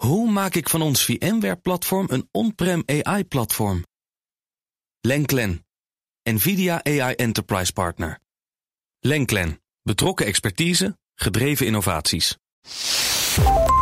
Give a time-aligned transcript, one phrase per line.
[0.00, 3.84] Hoe maak ik van ons VMware-platform een on-prem AI-platform?
[5.00, 5.64] Lenklen,
[6.22, 8.18] NVIDIA AI Enterprise Partner.
[9.00, 12.36] Lenklen, betrokken expertise, gedreven innovaties.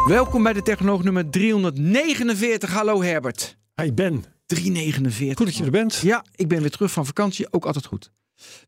[0.06, 2.71] Welkom bij de Technoloog nummer 349.
[2.72, 3.56] Hallo Herbert.
[3.82, 4.24] Hi Ben.
[4.46, 5.37] 349.
[5.37, 5.96] Goed dat je er bent.
[5.96, 7.53] Ja, ik ben weer terug van vakantie.
[7.53, 8.10] Ook altijd goed.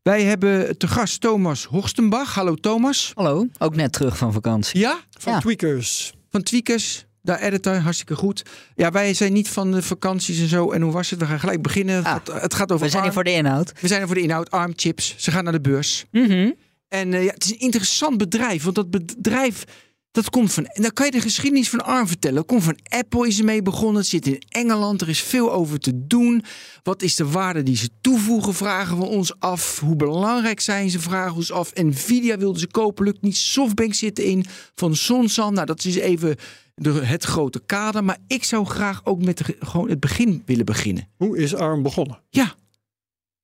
[0.03, 2.33] Wij hebben te gast Thomas Horstenbach.
[2.33, 3.11] Hallo Thomas.
[3.15, 4.79] Hallo, ook net terug van vakantie.
[4.79, 5.39] Ja, Van Ja.
[5.39, 6.13] Tweakers.
[6.29, 7.05] van Tweakers.
[7.21, 8.43] Daar editor, hartstikke goed.
[8.75, 10.71] Ja, wij zijn niet van de vakanties en zo.
[10.71, 11.19] En hoe was het?
[11.19, 11.95] We gaan gelijk beginnen.
[11.95, 13.13] Het, Ah, gaat, het gaat over We zijn hier ARM.
[13.13, 13.71] voor de inhoud.
[13.81, 14.51] We zijn er voor de inhoud.
[14.51, 15.15] ARM chips.
[15.17, 16.05] Ze gaan naar de beurs.
[16.11, 16.51] Mhm.
[16.87, 18.63] En eh, ja, het is een interessant bedrijf.
[18.63, 19.63] Want dat bedrijf,
[20.11, 20.65] dat komt van...
[20.65, 22.35] En dan kan je de geschiedenis van ARM vertellen.
[22.35, 24.01] Dat komt van Apple is ermee begonnen.
[24.01, 25.01] Het zit in Engeland.
[25.01, 26.43] Er is veel over te doen.
[26.83, 29.79] Wat is de waarde die ze toevoegen, vragen we ons af.
[29.79, 31.73] Hoe belangrijk zijn ze, vragen we ons af.
[31.75, 33.37] Nvidia wilden ze kopen, lukt niet.
[33.37, 34.45] Softbank zit erin.
[34.75, 36.35] Van Sonsan, nou dat is even
[36.81, 38.03] de, het grote kader.
[38.03, 41.07] Maar ik zou graag ook met de- gewoon het begin willen beginnen.
[41.17, 42.19] Hoe is ARM begonnen?
[42.29, 42.53] Ja.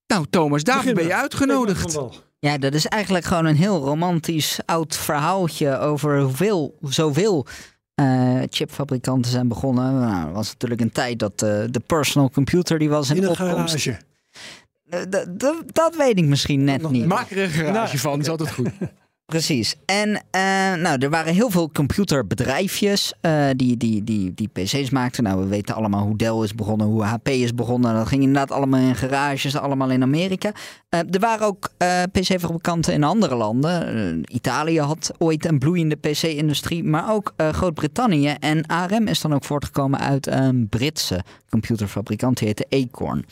[0.07, 1.97] Nou Thomas, daarvoor ben je uitgenodigd.
[2.39, 7.45] Ja, dat is eigenlijk gewoon een heel romantisch oud verhaaltje over hoeveel, zoveel
[7.95, 9.99] eh, chipfabrikanten zijn begonnen.
[9.99, 13.23] Nou, het was natuurlijk een tijd dat eh, de personal computer die was in, In
[13.23, 13.53] een opkomst.
[13.55, 13.97] garage.
[14.89, 15.01] Eh,
[15.73, 16.99] dat weet ik misschien net Nog niet.
[17.01, 17.09] niet.
[17.09, 18.69] Maak er een garage Nou, van, is altijd goed.
[19.33, 19.75] Precies.
[19.85, 20.41] En eh,
[20.73, 25.23] nou, er waren heel veel computerbedrijfjes eh, die, die, die, die PC's maakten.
[25.23, 27.93] Nou, we weten allemaal hoe Dell is begonnen, hoe HP is begonnen.
[27.93, 30.51] Dat ging inderdaad allemaal in garages, allemaal in Amerika.
[30.89, 31.69] Eh, er waren ook
[32.11, 34.21] PC-fabrikanten in andere landen.
[34.33, 38.35] Italië had ooit een bloeiende PC-industrie, maar ook Groot-Brittannië.
[38.39, 43.25] En ARM is dan ook voortgekomen uit een Britse computerfabrikant, die heette Acorn.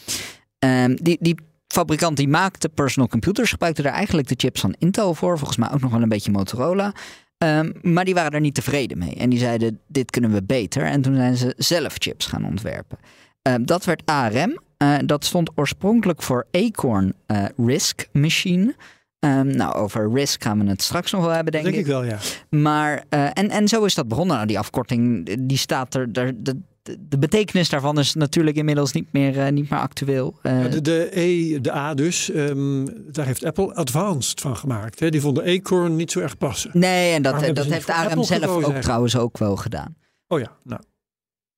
[0.60, 1.36] Ehm, die, die
[1.76, 5.38] fabrikant die maakte personal computers, gebruikte daar eigenlijk de chips van Intel voor.
[5.38, 6.94] Volgens mij ook nog wel een beetje Motorola.
[7.38, 9.16] Ehm, maar die waren daar niet tevreden mee.
[9.16, 10.84] En die zeiden, dit kunnen we beter.
[10.84, 12.98] En toen zijn ze zelf chips gaan ontwerpen.
[13.42, 14.60] Ehm, dat werd ARM.
[14.78, 18.76] Eh, dat stond oorspronkelijk voor Acorn eh, RISC Machine.
[19.20, 22.04] Ehm, nou, over RISC gaan we het straks nog wel hebben, denk, Denk ik wel,
[22.04, 22.18] ja.
[22.50, 24.36] maar, eh, en, en zo is dat begonnen.
[24.36, 26.14] Nou, die afkorting, die staat er.
[26.14, 26.62] De,
[27.00, 30.40] de, betekenis daarvan is natuurlijk inmiddels niet meer, eh, niet meer actueel.
[30.42, 35.00] Eh, Ja, De, de E, de A dus, ehm, daar heeft Apple Advanced van gemaakt.
[35.00, 35.10] Hè.
[35.10, 36.72] Die vonden Acorn niet zo erg passen.
[36.74, 38.82] nee, en dat, dat heeft ARM Apple zelf ook eigenlijk?
[38.82, 39.96] trouwens ook wel gedaan.
[40.28, 40.82] Oh ja, nou.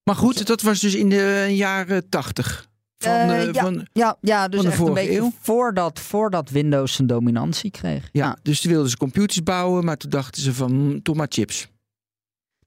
[0.04, 2.68] Maar goed, dat was dus in de jaren tachtig.
[2.98, 5.32] Van, Eh, eh, ja, van, ja, ja, dus van de echt een vorige beetje eeuw?
[5.42, 8.10] voordat, voordat Windows zijn dominantie kreeg.
[8.12, 11.28] ja, dus toen wilden ze computers bouwen, maar toen dachten ze van, hm, toch maar
[11.30, 11.68] chips.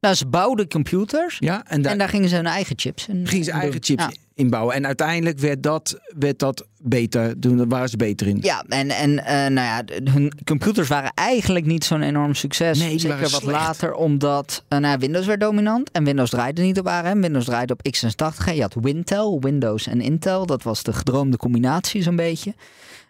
[0.00, 3.26] Nou, ze bouwden computers Ja, en daar en daar gingen ze hun eigen chips in.
[3.26, 4.10] gingen ze eigen chips Ja.
[4.34, 4.74] inbouwen.
[4.74, 8.38] En uiteindelijk werd dat, werd dat beter, toen waren ze beter in.
[8.40, 12.78] Ja, en, en eh, nou ja, hun computers waren eigenlijk niet zo'n enorm succes.
[12.78, 13.44] Nee, Zeker wat slecht.
[13.44, 15.90] later, omdat eh, nou, Windows werd dominant.
[15.90, 17.20] En Windows draaide niet op ARM.
[17.20, 18.54] Windows draaide op x86.
[18.54, 20.46] Je had Wintel, Windows en Intel.
[20.46, 22.54] Dat was de gedroomde combinatie zo'n beetje.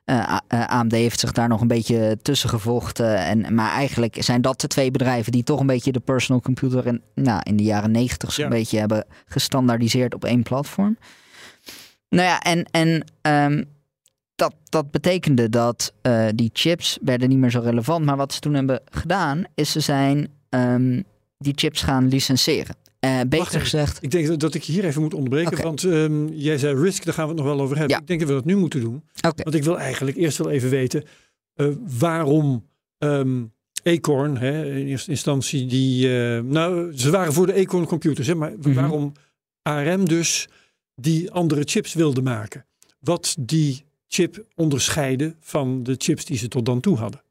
[0.05, 3.17] Eh, A- eh, AMD heeft zich daar nog een beetje tussen gevochten.
[3.19, 6.87] En, maar eigenlijk zijn dat de twee bedrijven die toch een beetje de personal computer
[6.87, 8.51] in, nou, in de jaren negentig zo'n Ja.
[8.51, 10.99] beetje hebben gestandaardiseerd op één platform.
[12.09, 13.65] Nou ja, en, en ehm,
[14.35, 18.05] dat, dat betekende dat eh, die chips werden niet meer zo relevant.
[18.05, 21.03] Maar wat ze toen hebben gedaan, is ze zijn ehm,
[21.39, 22.77] die chips gaan licenseren.
[23.01, 25.63] Eh, beter gezegd, Ik denk dat- ik je hier even moet onderbreken.
[25.63, 27.95] Want ehm, jij zei Risk, daar gaan we het nog wel over hebben.
[27.97, 28.01] Ja.
[28.01, 29.03] Ik denk dat we dat nu moeten doen.
[29.21, 31.05] Want ik wil eigenlijk eerst wel even weten
[31.55, 31.67] eh,
[31.99, 32.69] waarom
[32.99, 33.43] ehm,
[33.83, 36.19] Acorn, hè, in eerste instantie, die.
[36.37, 38.73] eh, nou, ze waren voor de Acorn computers, hè, maar Mhm.
[38.73, 39.13] waarom
[39.63, 40.49] ARM dus
[40.95, 42.67] die andere chips wilde maken.
[42.99, 47.23] Wat die chip onderscheiden van de chips die ze tot dan toe hadden.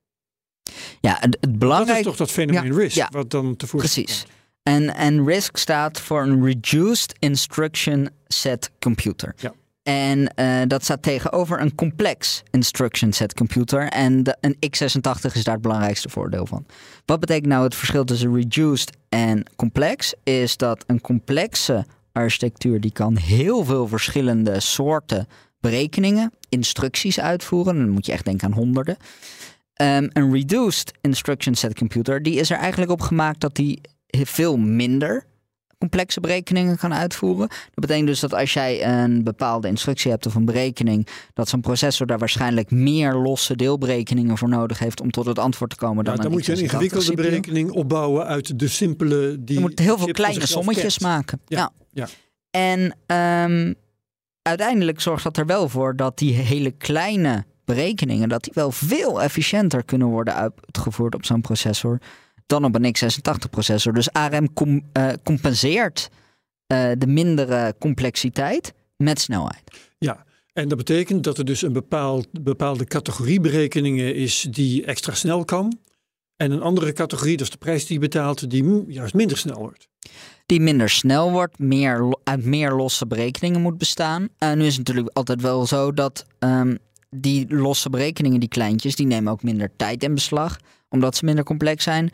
[1.01, 3.07] Ja, het, het Dat is toch dat fenomeen Risk, ja.
[3.11, 4.23] wat dan tevoorschijn Precies.
[4.23, 4.37] komt.
[4.69, 9.35] En, en RISC staat voor een Reduced Instruction Set Computer.
[9.37, 9.53] Ja.
[9.83, 13.87] En eh, dat staat tegenover een complex instruction set computer.
[13.87, 16.65] En de, een x86 is daar het belangrijkste voordeel van.
[17.05, 20.13] Wat betekent nou het verschil tussen reduced en complex?
[20.23, 25.27] Is dat een complexe architectuur die kan heel veel verschillende soorten
[25.59, 27.77] berekeningen, instructies uitvoeren.
[27.77, 28.97] Dan moet je echt denken aan honderden.
[29.73, 34.57] Ehm, een reduced instruction set computer, die is er eigenlijk op gemaakt dat die veel
[34.57, 35.27] minder
[35.79, 37.47] complexe berekeningen kan uitvoeren.
[37.47, 41.61] Dat betekent dus dat als jij een bepaalde instructie hebt of een berekening, dat zo'n
[41.61, 46.03] processor daar waarschijnlijk meer losse deelberekeningen voor nodig heeft om tot het antwoord te komen
[46.03, 49.43] dan Nou, dan moet je een x86 ingewikkelde berekening opbouwen uit de simpele.
[49.43, 51.01] Die Je moet heel veel kleine sommetjes kent.
[51.01, 51.41] maken.
[51.45, 51.71] Ja, Ja.
[51.91, 52.07] ja.
[52.51, 53.73] En ehm,
[54.41, 59.21] uiteindelijk zorgt dat er wel voor dat die hele kleine berekeningen, dat die wel veel
[59.21, 61.99] efficiënter kunnen worden uitgevoerd op zo'n processor
[62.49, 63.93] dan op een x86 processor.
[63.93, 66.09] Dus ARM com- eh, compenseert
[66.67, 69.63] eh, de mindere complexiteit met snelheid.
[69.97, 75.13] Ja, en dat betekent dat er dus een bepaald, bepaalde categorie berekeningen is die extra
[75.13, 75.77] snel kan.
[76.35, 79.59] En een andere categorie, dat is de prijs die je betaalt, die juist minder snel
[79.59, 79.87] wordt.
[80.45, 84.27] Die minder snel wordt, meer, uit meer losse berekeningen moet bestaan.
[84.37, 86.75] En nu is het natuurlijk altijd wel zo dat ehm,
[87.09, 90.59] die losse berekeningen, die kleintjes, die nemen ook minder tijd in beslag.
[90.89, 92.11] Omdat ze minder complex zijn.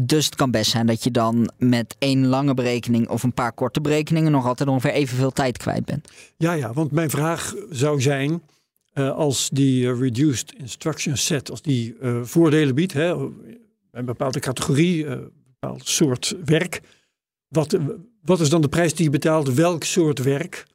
[0.00, 3.52] Dus het kan best zijn dat je dan met één lange berekening of een paar
[3.52, 6.08] korte berekeningen nog altijd ongeveer evenveel tijd kwijt bent.
[6.36, 8.42] Ja, ja, want mijn vraag zou zijn,
[8.92, 13.14] eh, als die eh, reduced instruction set, als die eh, voordelen biedt, hè,
[13.90, 15.30] een bepaalde categorie, een
[15.60, 16.80] bepaald soort werk,
[17.48, 17.76] wat,
[18.22, 19.54] wat is dan de prijs die je betaalt?
[19.54, 20.66] Welk soort werk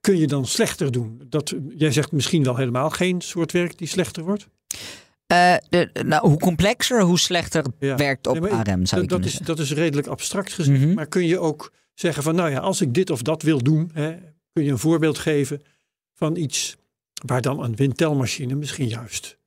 [0.00, 1.22] kun je dan slechter doen?
[1.28, 4.48] Dat, jij zegt misschien wel helemaal geen soort werk die slechter wordt.
[5.26, 7.96] Eh, de, nou, hoe complexer, hoe slechter Ja.
[7.96, 9.46] werkt op Nee, ik- ARM, zou je dat, is, zeggen.
[9.46, 10.80] dat is redelijk abstract gezien.
[10.80, 10.94] Mhm.
[10.94, 13.90] Maar kun je ook zeggen van, nou ja, als ik dit of dat wil doen,
[13.92, 14.16] hè,
[14.52, 15.62] kun je een voorbeeld geven
[16.14, 16.76] van iets
[17.26, 19.38] waar dan een windtelmachine misschien juist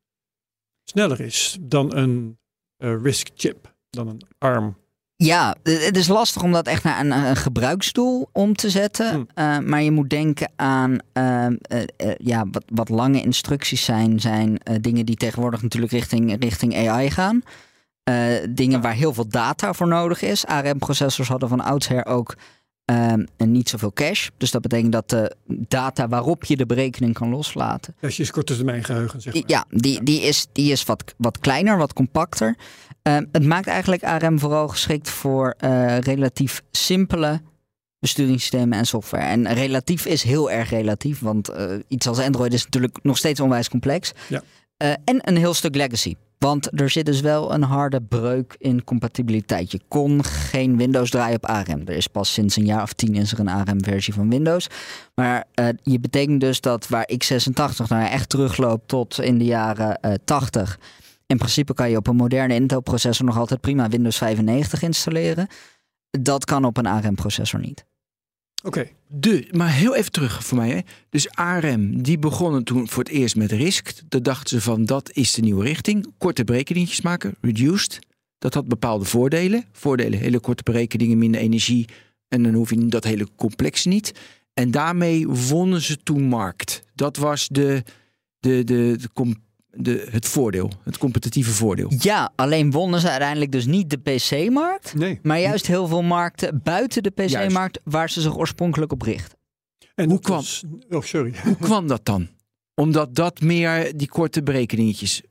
[0.83, 2.37] sneller is dan een
[2.77, 4.77] eh, RISC chip, dan een ARM.
[5.23, 9.13] Ja, eh, het is lastig om dat echt naar een, een gebruiksdoel om te zetten.
[9.13, 9.23] Hm.
[9.33, 14.59] Eh, maar je moet denken aan ehm, eh, ja, wat, wat lange instructies zijn, zijn
[14.81, 17.41] dingen die tegenwoordig natuurlijk richting, richting AI gaan.
[18.49, 20.45] Dingen waar heel veel data voor nodig is.
[20.45, 22.35] ARM-processors hadden van oudsher ook
[22.89, 24.31] ehm, niet zoveel cache.
[24.37, 28.55] Dus dat betekent dat de data waarop je de berekening kan loslaten, je is korte
[28.55, 29.43] termijn geheugen, zeg maar.
[29.45, 32.57] ja, die, die is, die is wat, wat kleiner, wat compacter.
[33.01, 37.41] Ehm, het maakt eigenlijk ARM vooral geschikt voor eh, relatief simpele
[37.99, 39.23] besturingssystemen en software.
[39.23, 43.39] En relatief is heel erg relatief, want eh, iets als Android is natuurlijk nog steeds
[43.39, 44.11] onwijs complex.
[44.27, 44.41] Ja.
[44.77, 46.15] Eh, en een heel stuk legacy.
[46.39, 49.71] Want er zit dus wel een harde breuk in compatibiliteit.
[49.71, 51.81] Je kon geen Windows draaien op ARM.
[51.85, 54.67] Er is pas sinds een jaar of tien is er een ARM-versie van Windows.
[55.15, 59.99] Maar eh, je betekent dus dat waar x86 nou echt terugloopt tot in de jaren
[59.99, 60.79] eh 80.
[61.25, 65.47] In principe kan je op een moderne Intel-processor nog altijd prima Windows 95 installeren.
[66.09, 67.85] Dat kan op een ARM-processor niet.
[68.63, 70.69] Oké, De, maar heel even terug voor mij.
[70.69, 70.79] Hè.
[71.09, 73.91] Dus ARM, die begonnen toen voor het eerst met RISC.
[74.09, 76.13] Daar dachten ze van, dat is de nieuwe richting.
[76.17, 77.99] Korte berekeningetjes maken, reduced.
[78.37, 79.65] Dat had bepaalde voordelen.
[79.71, 81.87] Voordelen, hele korte berekeningen, minder energie.
[82.27, 84.11] En dan hoef je dat hele complex niet.
[84.53, 86.83] En daarmee wonnen ze toen markt.
[86.95, 87.83] Dat was de,
[88.39, 91.91] de, de, de, com- de, het voordeel, het competitieve voordeel.
[91.99, 94.93] Ja, alleen wonnen ze uiteindelijk dus niet de PC-markt.
[94.95, 95.19] nee.
[95.23, 99.37] Maar juist heel veel markten buiten de PC-markt waar ze zich oorspronkelijk op richten.
[99.95, 101.33] En Hoe kwam- was- oh, sorry.
[101.43, 102.27] Hoe kwam dat dan?
[102.75, 105.21] Omdat dat meer die korte berekeningetjes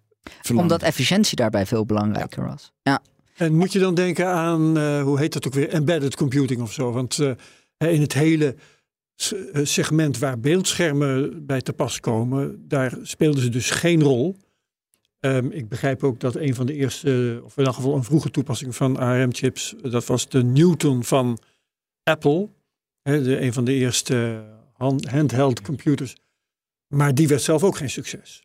[0.42, 0.74] verlangde.
[0.74, 2.72] Omdat efficiëntie daarbij veel belangrijker was.
[2.82, 3.00] Ja.
[3.36, 6.72] En moet je dan denken aan, eh, hoe heet dat ook weer, embedded computing of
[6.72, 6.92] zo?
[6.92, 8.56] Want eh, in het hele
[9.62, 14.36] segment waar beeldschermen bij te pas komen, daar speelden ze dus geen rol.
[15.20, 18.30] Ehm, ik begrijp ook dat een van de eerste, of in elk geval een vroege
[18.30, 21.38] toepassing van ARM-chips, dat was de Newton van
[22.02, 22.48] Apple.
[23.02, 26.16] De, een van de eerste hand- handheld computers.
[26.86, 28.42] Maar die werd zelf ook geen succes.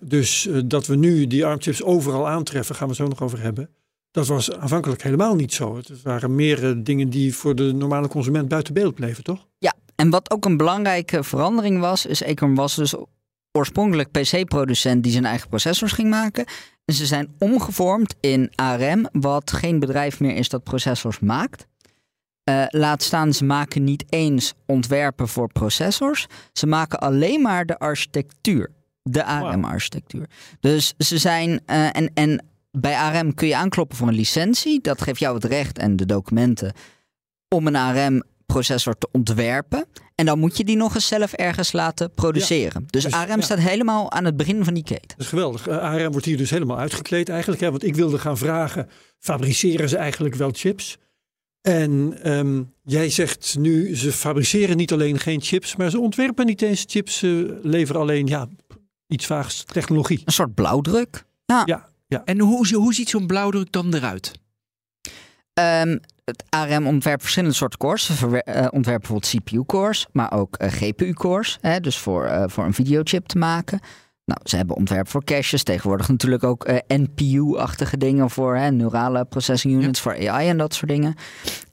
[0.00, 3.70] Dus eh, dat we nu die ARM-chips overal aantreffen, gaan we zo nog over hebben.
[4.10, 5.76] Dat was aanvankelijk helemaal niet zo.
[5.76, 9.48] Het waren meer eh, dingen die voor de normale consument buiten beeld bleven, toch?
[9.58, 12.94] Ja, en wat ook een belangrijke verandering was, is Acorn was dus
[13.52, 16.44] oorspronkelijk PC-producent die zijn eigen processors ging maken.
[16.84, 21.66] En ze zijn omgevormd in ARM, wat geen bedrijf meer is dat processors maakt.
[22.44, 26.26] Eh, laat staan, ze maken niet eens ontwerpen voor processors.
[26.52, 28.70] Ze maken alleen maar de architectuur.
[29.02, 30.26] De ARM-architectuur.
[30.60, 31.60] Dus ze zijn.
[31.66, 34.80] eh, en, en bij ARM kun je aankloppen voor een licentie.
[34.80, 36.72] Dat geeft jou het recht en de documenten
[37.48, 37.76] om een
[38.50, 39.86] ARM-processor te ontwerpen.
[40.14, 42.84] En dan moet je die nog eens zelf ergens laten produceren.
[42.86, 43.40] Dus, Dus, ARM ja.
[43.40, 45.08] staat helemaal aan het begin van die keten.
[45.08, 45.68] Dat is geweldig.
[45.68, 47.60] Eh, ARM wordt hier dus helemaal uitgekleed eigenlijk.
[47.60, 47.70] Hè?
[47.70, 48.88] Want ik wilde gaan vragen,
[49.18, 50.98] fabriceren ze eigenlijk wel chips?
[51.60, 56.62] En ehm, jij zegt nu, ze fabriceren niet alleen geen chips, maar ze ontwerpen niet
[56.62, 57.18] eens chips.
[57.18, 58.48] Ze leveren alleen, ja,
[59.06, 60.22] iets vaags technologie.
[60.24, 61.24] Een soort blauwdruk.
[61.44, 61.62] Ja.
[61.66, 62.24] Ja, ja.
[62.24, 64.32] En hoe, hoe ziet zo'n blauwdruk dan eruit?
[65.54, 65.98] Ehm,
[66.30, 68.18] het ARM ontwerpt verschillende soorten cores.
[68.18, 71.58] Ze eh, ontwerpen bijvoorbeeld CPU-cores, maar ook eh, GPU-cores.
[71.80, 73.80] Dus voor, eh, voor een videochip te maken.
[74.24, 75.62] Nou, ze hebben ontwerp voor caches.
[75.62, 80.90] Tegenwoordig natuurlijk ook NPU-achtige dingen voor hè, neurale processing units, voor AI en dat soort
[80.90, 81.14] dingen.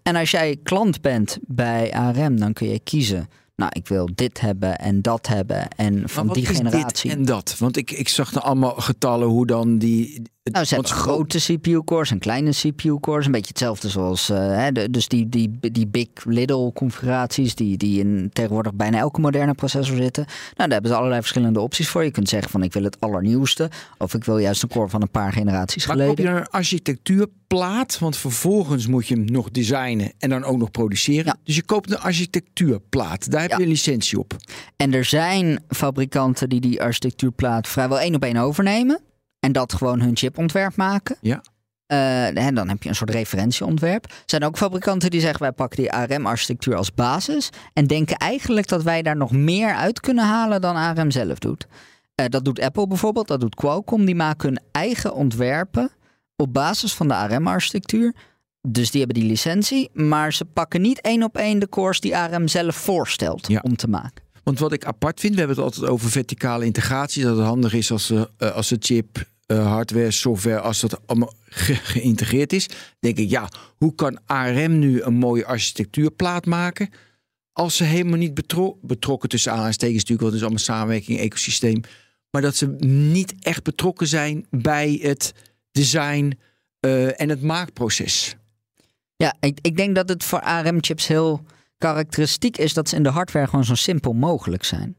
[0.04, 3.30] En als jij klant bent bij ARM, dan kun je kiezen.
[3.56, 5.68] Nou, ik wil dit hebben en dat hebben.
[5.68, 7.12] En van die generatie.
[7.12, 7.56] en dat?
[7.60, 12.12] Want ik, ik zag dan allemaal getallen hoe dan die Nou, ze hebben grote CPU-cores
[12.12, 13.25] en kleine CPU-cores.
[13.25, 14.30] Een beetje hetzelfde zoals...
[14.30, 17.56] eh, hè, de, dus die, die, die big little configuraties...
[17.56, 20.25] die, die in tegenwoordig bijna elke moderne processor zitten.
[20.25, 22.04] Nou, daar hebben ze allerlei verschillende opties voor.
[22.04, 23.70] Je kunt zeggen van ik wil het allernieuwste.
[23.98, 26.34] Of ik wil juist een core van een paar generaties Maar koop je geleden.
[26.34, 28.00] dan een architectuurplaat?
[28.00, 31.25] Want vervolgens moet je hem nog designen en dan ook nog produceren.
[31.25, 31.36] Ja.
[31.44, 33.32] Dus je koopt een architectuurplaat.
[33.32, 33.58] Daar heb Ja.
[33.58, 34.36] je een licentie op.
[34.75, 39.00] En er zijn fabrikanten die die architectuurplaat vrijwel één op één overnemen.
[39.48, 41.16] En dat gewoon hun chipontwerp maken.
[41.22, 41.42] Ja.
[41.86, 44.06] Eh, en dan heb je een soort referentieontwerp.
[44.06, 47.50] Er zijn ook fabrikanten die zeggen wij pakken die ARM-architectuur als basis.
[47.74, 51.68] En denken eigenlijk dat wij daar nog meer uit kunnen halen dan ARM zelf doet.
[52.16, 54.06] Eh, dat doet Apple bijvoorbeeld, dat doet Qualcomm.
[54.06, 55.89] Die maken hun eigen ontwerpen
[56.36, 58.13] op basis van de ARM-architectuur.
[58.68, 59.89] Dus die hebben die licentie.
[59.94, 63.60] Maar ze pakken niet één op één de cores die ARM zelf voorstelt Ja.
[63.63, 64.25] om te maken.
[64.44, 67.24] Want wat ik apart vind, we hebben het altijd over verticale integratie.
[67.24, 71.08] Dat het handig is als, de eh, als de chip, eh, hardware, software, als dat
[71.08, 72.70] allemaal ge- geïntegreerd is.
[73.00, 76.89] Denk ik, ja, hoe kan ARM nu een mooie architectuurplaat maken?
[77.54, 81.82] Als ze helemaal niet betro- betrokken tussen aanhalingstekens natuurlijk, want het is allemaal samenwerking, ecosysteem.
[82.32, 85.34] Maar dat ze niet echt betrokken zijn bij het
[85.72, 86.38] design
[86.80, 88.36] eh, en het maakproces.
[89.16, 91.44] Ja, ik, ik denk dat het voor ARM-chips heel
[91.77, 94.98] karakteristiek is dat ze in de hardware gewoon zo simpel mogelijk zijn.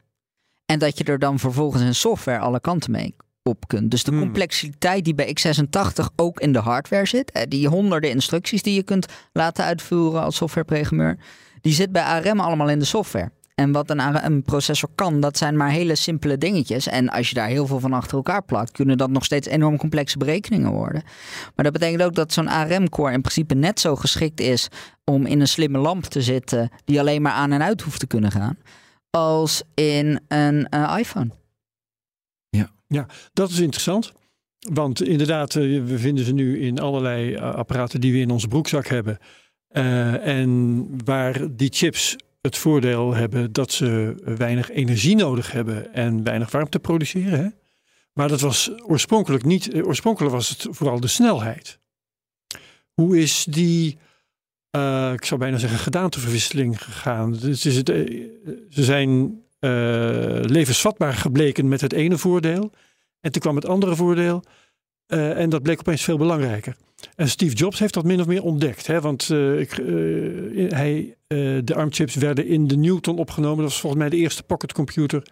[0.65, 3.91] En dat je er dan vervolgens in software alle kanten mee op kunt.
[3.91, 4.19] Dus de Hmm.
[4.19, 8.83] complexiteit die bij x86 ook in de hardware zit, eh, die honderden instructies die je
[8.83, 11.17] kunt laten uitvoeren als softwareprogrammeur,
[11.61, 13.31] die zit bij ARM allemaal in de software.
[13.55, 16.87] En wat een ARM-processor kan, dat zijn maar hele simpele dingetjes.
[16.87, 19.77] En als je daar heel veel van achter elkaar plakt, kunnen dat nog steeds enorm
[19.77, 21.03] complexe berekeningen worden.
[21.55, 24.67] Maar dat betekent ook dat zo'n ARM-core in principe net zo geschikt is
[25.03, 28.07] om in een slimme lamp te zitten die alleen maar aan en uit hoeft te
[28.07, 28.57] kunnen gaan,
[29.09, 31.29] als in een eh, iPhone.
[33.33, 34.11] Dat is interessant.
[34.59, 38.47] Want inderdaad, eh, we vinden ze nu in allerlei eh, apparaten die we in onze
[38.47, 39.17] broekzak hebben.
[39.67, 46.23] Eh, en waar die chips het voordeel hebben dat ze weinig energie nodig hebben en
[46.23, 47.39] weinig warmte produceren.
[47.39, 47.47] Hè?
[48.13, 49.83] Maar dat was oorspronkelijk niet.
[49.83, 51.79] Oorspronkelijk was het vooral de snelheid.
[52.93, 53.97] Hoe is die,
[55.13, 57.33] ik zou bijna zeggen, gedaanteverwisseling gegaan?
[57.33, 57.87] Dus is het,
[58.69, 59.41] ze zijn
[60.49, 62.71] levensvatbaar gebleken met het ene voordeel.
[63.19, 64.43] En toen kwam het andere voordeel.
[65.05, 66.75] eh, en dat bleek opeens veel belangrijker.
[67.15, 68.87] En Steve Jobs heeft dat min of meer ontdekt.
[68.87, 69.01] Hè?
[69.01, 69.85] Want eh, ik, eh,
[70.71, 73.57] hij, eh, de ARM-chips werden in de Newton opgenomen.
[73.57, 75.23] Dat was volgens mij de eerste pocketcomputer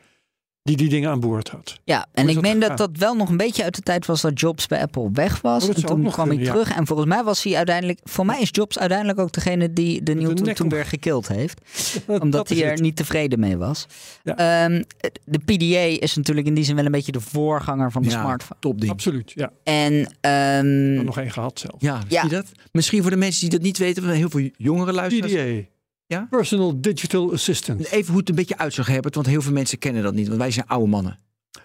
[0.67, 1.79] die die dingen aan boord had.
[1.83, 2.75] Ja, en ik dat meen dat gegaan?
[2.91, 5.63] dat wel nog een beetje uit de tijd was dat Jobs bij Apple weg was.
[5.69, 6.51] Oh, en toen kwam hij ja.
[6.51, 6.75] terug.
[6.75, 7.99] En volgens mij was hij uiteindelijk.
[8.03, 11.27] Voor mij is Jobs uiteindelijk ook degene die de Newton nek toen om- weer gekild
[11.27, 11.61] heeft.
[12.21, 12.81] Omdat hij er het.
[12.81, 13.85] niet tevreden mee was.
[14.23, 14.35] Ja.
[14.65, 14.83] Ehm,
[15.25, 18.19] de PDA is natuurlijk in die zin wel een beetje de voorganger van de Ja.
[18.21, 18.59] smartphone.
[18.59, 18.91] Topding.
[18.91, 19.51] Absoluut, ja.
[19.63, 21.75] En ehm, nog één gehad zelf.
[21.81, 22.21] Ja, Ja.
[22.21, 22.51] zie je dat?
[22.71, 25.33] Misschien voor de mensen die dat niet weten, want heel veel jongere luisteraars.
[25.33, 25.75] PDA.
[26.07, 26.27] Ja?
[26.29, 27.85] Personal Digital Assistant.
[27.85, 30.27] Even hoe het een beetje uit zag, Herbert, want heel veel mensen kennen dat niet,
[30.27, 31.17] want wij zijn oude mannen.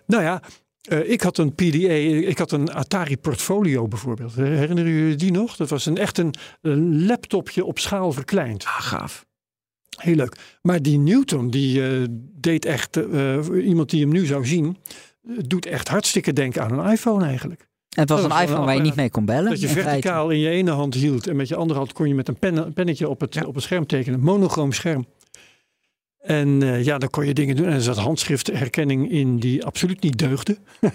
[0.07, 0.43] Nou ja,
[0.83, 1.93] eh, ik had een PDA,
[2.29, 4.35] ik had een Atari Portfolio bijvoorbeeld.
[4.35, 5.57] Herinneren jullie die nog?
[5.57, 8.65] Dat was een echt een, een laptopje op schaal verkleind.
[8.65, 9.27] Ah, gaaf.
[9.97, 10.59] Heel leuk.
[10.63, 12.05] Maar die Newton, die eh,
[12.41, 14.77] deed echt, eh, iemand die hem nu zou zien,
[15.47, 17.69] doet echt hartstikke denken aan een iPhone eigenlijk.
[17.93, 19.51] Het was dat een iPhone een waar je niet mee kon bellen.
[19.51, 22.15] Dat je verticaal in je ene hand hield en met je andere hand kon je
[22.15, 23.45] met een pen, pennetje op het, Ja.
[23.45, 24.21] op het scherm tekenen.
[24.21, 25.07] Monochroom scherm.
[26.21, 27.67] En eh, ja, dan kon je dingen doen.
[27.67, 30.57] En er zat handschriftherkenning in die absoluut niet deugde.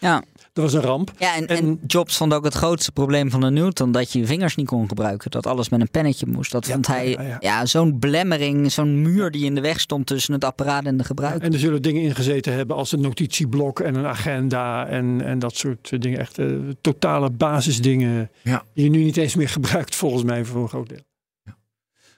[0.00, 0.22] Ja.
[0.58, 1.12] Dat was een ramp.
[1.18, 4.18] Ja, en, en, En- Jobs vond ook het grootste probleem van de Newton dat je
[4.18, 5.30] je vingers niet kon gebruiken.
[5.30, 6.52] Dat alles met een pennetje moest.
[6.52, 7.66] Dat Ja, vond hij, ja, ja, ja.
[7.66, 11.42] zo'n belemmering, zo'n muur die in de weg stond tussen het apparaat en de gebruiker.
[11.42, 15.38] En er zullen dingen in gezeten hebben als een notitieblok en een agenda en, en
[15.38, 16.18] dat soort eh, dingen.
[16.18, 16.46] Echt eh,
[16.80, 18.62] totale basisdingen Ja.
[18.74, 21.06] die je nu niet eens meer gebruikt volgens mij voor een groot deel.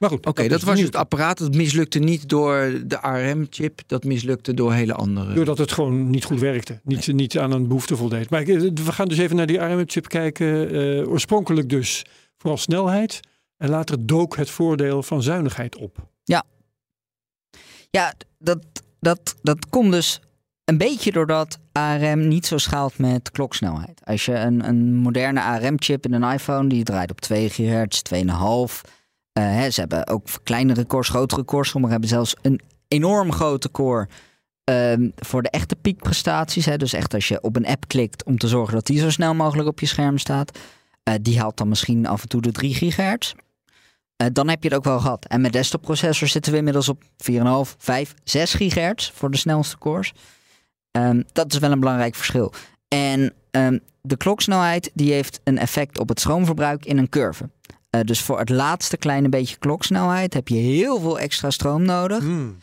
[0.01, 0.27] Maar goed.
[0.27, 1.39] Oké, dat, was het apparaat.
[1.39, 3.81] Dat mislukte niet door de ARM-chip.
[3.87, 5.35] Dat mislukte door hele andere.
[5.35, 6.81] Doordat het gewoon niet goed werkte.
[6.83, 8.31] Niet, niet aan een behoefte voldeed.
[8.31, 10.71] Maar eh, we gaan dus even naar die ARM-chip kijken.
[10.71, 12.05] Eh, oorspronkelijk dus
[12.37, 13.21] vooral snelheid.
[13.57, 16.09] En later dook het voordeel van zuinigheid op.
[17.91, 18.59] Ja, dat,
[19.01, 20.21] dat, dat komt dus
[20.65, 24.01] een beetje doordat ARM niet zo schaalt met kloksnelheid.
[24.05, 28.99] Als je een, een moderne ARM-chip in een iPhone, die draait op 2 GHz, 2,5.
[29.33, 31.69] Eh, ze hebben ook kleinere cores, grotere cores.
[31.69, 34.09] Sommigen hebben zelfs een enorm grote core
[34.65, 36.67] ehm, voor de echte piekprestaties.
[36.67, 36.77] Hè.
[36.77, 39.35] Dus echt als je op een app klikt om te zorgen dat die zo snel
[39.35, 40.59] mogelijk op je scherm staat.
[41.03, 43.33] eh, die haalt dan misschien af en toe de 3 gigahertz.
[44.17, 45.25] Eh, dan heb je het ook wel gehad.
[45.25, 50.13] En met desktopprocessors zitten we inmiddels op 4,5, 5, 6 gigahertz voor de snelste cores.
[50.91, 52.53] Ehm, dat is wel een belangrijk verschil.
[52.89, 57.49] En ehm, de kloksnelheid die heeft een effect op het stroomverbruik in een curve.
[57.91, 62.19] Eh, dus voor het laatste kleine beetje kloksnelheid heb je heel veel extra stroom nodig.
[62.19, 62.57] Hmm.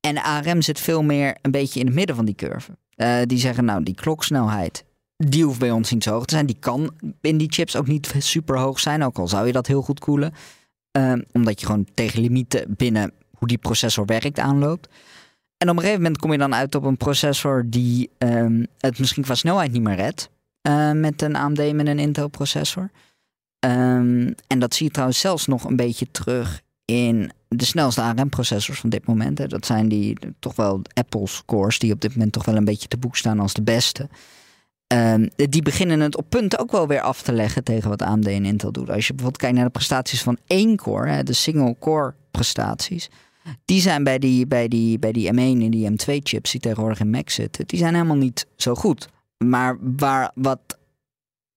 [0.00, 2.76] En ARM zit veel meer een beetje in het midden van die curve.
[2.94, 4.84] Eh, die zeggen nou, die kloksnelheid,
[5.16, 6.46] die hoeft bij ons niet zo hoog te zijn.
[6.46, 9.66] Die kan in die chips ook niet super hoog zijn, ook al zou je dat
[9.66, 10.32] heel goed koelen.
[10.90, 14.88] Ehm, omdat je gewoon tegen limieten binnen hoe die processor werkt aanloopt.
[15.56, 18.98] En op een gegeven moment kom je dan uit op een processor die ehm, het
[18.98, 20.30] misschien qua snelheid niet meer redt.
[20.62, 22.90] eh, met een AMD met een Intel processor.
[23.58, 28.80] Ehm, en dat zie je trouwens zelfs nog een beetje terug in de snelste ARM-processors
[28.80, 29.38] van dit moment.
[29.38, 29.46] Hè.
[29.46, 32.88] Dat zijn die toch wel Apple's cores, die op dit moment toch wel een beetje
[32.88, 34.08] te boek staan als de beste.
[34.86, 38.26] Ehm, die beginnen het op punten ook wel weer af te leggen tegen wat AMD
[38.26, 38.88] en Intel doen.
[38.88, 43.08] Als je bijvoorbeeld kijkt naar de prestaties van één core, hè, de single-core prestaties.
[43.64, 47.10] Die zijn bij die, bij die, bij die M1 en die M2-chips die tegenwoordig in
[47.10, 49.08] Mac zitten, die zijn helemaal niet zo goed.
[49.44, 50.60] Maar waar, wat,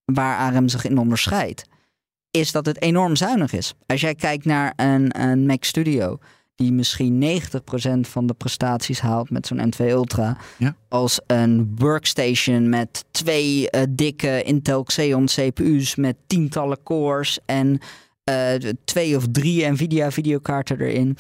[0.06, 1.66] waar ARM zich in onderscheidt,
[2.32, 3.74] is dat het enorm zuinig is.
[3.86, 6.18] Als jij kijkt naar een, een Mac Studio,
[6.56, 10.76] die misschien 90% van de prestaties haalt met zo'n M2 Ultra, Ja.
[10.88, 17.80] als een workstation met twee eh, dikke Intel Xeon CPU's met tientallen cores en
[18.24, 21.18] eh, twee of drie Nvidia videokaarten erin,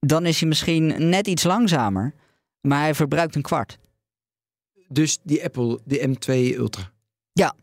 [0.00, 2.14] dan is hij misschien net iets langzamer,
[2.60, 3.78] maar hij verbruikt een kwart.
[4.88, 6.90] Dus die Apple, de M2 Ultra.
[7.32, 7.54] Ja.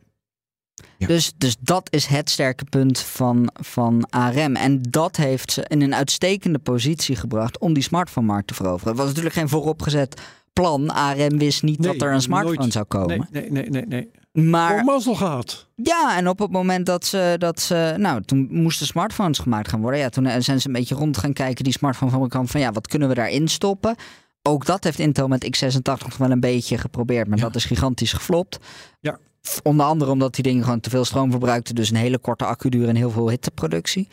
[0.98, 4.56] Dus, dus dat is het sterke punt van, van ARM.
[4.56, 8.88] En dat heeft ze in een uitstekende positie gebracht om die smartphone-markt te veroveren.
[8.88, 10.22] Het was natuurlijk geen vooropgezet
[10.54, 10.90] plan.
[10.90, 12.72] ARM wist niet Nee, dat er een smartphone nooit.
[12.74, 13.28] zou komen.
[13.32, 14.10] Nee, nee, nee, nee.
[14.34, 14.46] nee.
[14.50, 15.68] Maar mazzel gehad.
[15.76, 17.94] ja, en op het moment dat ze, dat ze.
[17.98, 20.00] Nou, toen moesten smartphones gemaakt gaan worden.
[20.00, 22.88] Ja, toen eh, zijn ze een beetje rond gaan kijken, die smartphone-fabrikant, van ja, wat
[22.88, 23.96] kunnen we daarin stoppen?
[24.42, 27.44] Ook dat heeft Intel met x86 nog wel een beetje geprobeerd, maar Ja.
[27.44, 28.58] dat is gigantisch geflopt.
[29.00, 29.18] Ja.
[29.64, 32.88] Onder andere omdat die dingen gewoon te veel stroom verbruikten, dus een hele korte accuduur
[32.88, 34.08] en heel veel hitteproductie.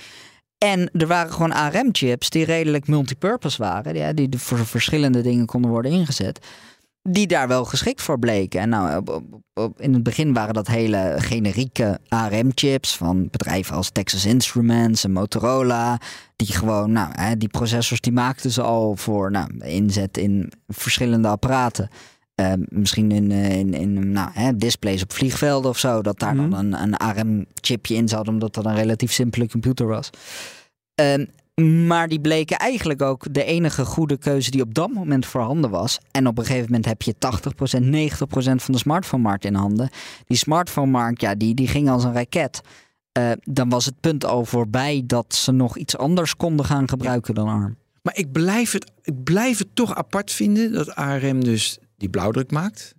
[0.58, 5.70] En er waren gewoon ARM-chips die redelijk multipurpose waren, ja, die voor verschillende dingen konden
[5.70, 6.40] worden ingezet
[7.08, 8.60] die daar wel geschikt voor bleken.
[8.60, 9.04] En nou,
[9.76, 16.00] in het begin waren dat hele generieke ARM-chips van bedrijven als Texas Instruments en Motorola.
[16.36, 21.28] Die gewoon, nou, hè, die processors die maakten ze al voor nou, inzet in verschillende
[21.28, 21.90] apparaten.
[22.34, 26.02] Eh, misschien in, eh, in, in nou, hè, displays op vliegvelden of zo.
[26.02, 26.50] Dat daar Mhm.
[26.50, 30.10] dan een, een ARM-chipje in zat, omdat dat een relatief simpele computer was.
[30.94, 31.24] Ehm,
[31.86, 35.98] maar die bleken eigenlijk ook de enige goede keuze die op dat moment voorhanden was.
[36.10, 39.90] En op een gegeven moment heb je 80%, 90% van de smartphone-markt in handen.
[40.26, 42.60] Die smartphone-markt, ja, die, die ging als een raket.
[43.12, 47.34] Eh, dan was het punt al voorbij dat ze nog iets anders konden gaan gebruiken
[47.34, 47.76] dan ARM.
[48.02, 52.50] Maar ik blijf, het, ik blijf het toch apart vinden dat ARM dus die blauwdruk
[52.50, 52.94] maakt.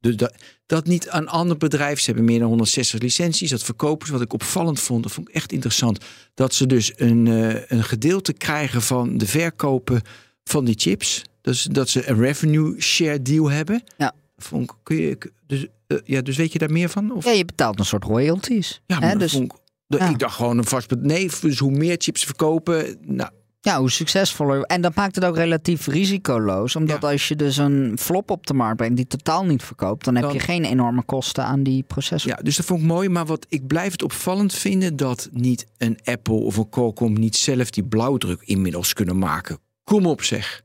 [0.00, 0.34] Dus dat,
[0.66, 4.12] dat niet een ander bedrijf, ze hebben meer dan 160 licenties, dat verkopen ze.
[4.12, 6.04] Wat ik opvallend vond, dat vond ik echt interessant.
[6.34, 10.02] Dat ze dus een, eh, een gedeelte krijgen van de verkopen
[10.44, 11.22] van die chips.
[11.40, 13.82] Dus dat ze een revenue share deal hebben.
[13.96, 14.12] Ja.
[14.36, 17.12] Vond ik, kun je, dus, eh, ja, dus weet je daar meer van?
[17.12, 17.24] Of?
[17.24, 18.80] Ja, je betaalt een soort royalties.
[18.86, 20.08] Ja, maar dus vond ik, dat- ja.
[20.08, 20.90] ik dacht gewoon een vast...
[20.98, 22.96] Nee, dus hoe meer chips verkopen...
[23.00, 24.62] Nou, ja, hoe succesvoller.
[24.62, 26.76] En dat maakt het ook relatief risicoloos.
[26.76, 30.14] Omdat als je dus een flop op de markt brengt die totaal niet verkoopt, dan
[30.14, 32.30] heb Dan- je geen enorme kosten aan die processor.
[32.30, 33.08] Ja, dus dat vond ik mooi.
[33.08, 37.36] Maar wat ik blijf het opvallend vinden dat niet een Apple of een Qualcomm niet
[37.36, 39.58] zelf die blauwdruk inmiddels kunnen maken.
[39.84, 40.62] Kom op zeg.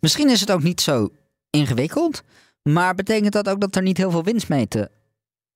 [0.00, 1.08] Misschien is het ook niet zo
[1.50, 2.22] ingewikkeld.
[2.62, 4.90] Maar betekent dat ook dat er niet heel veel winst mee te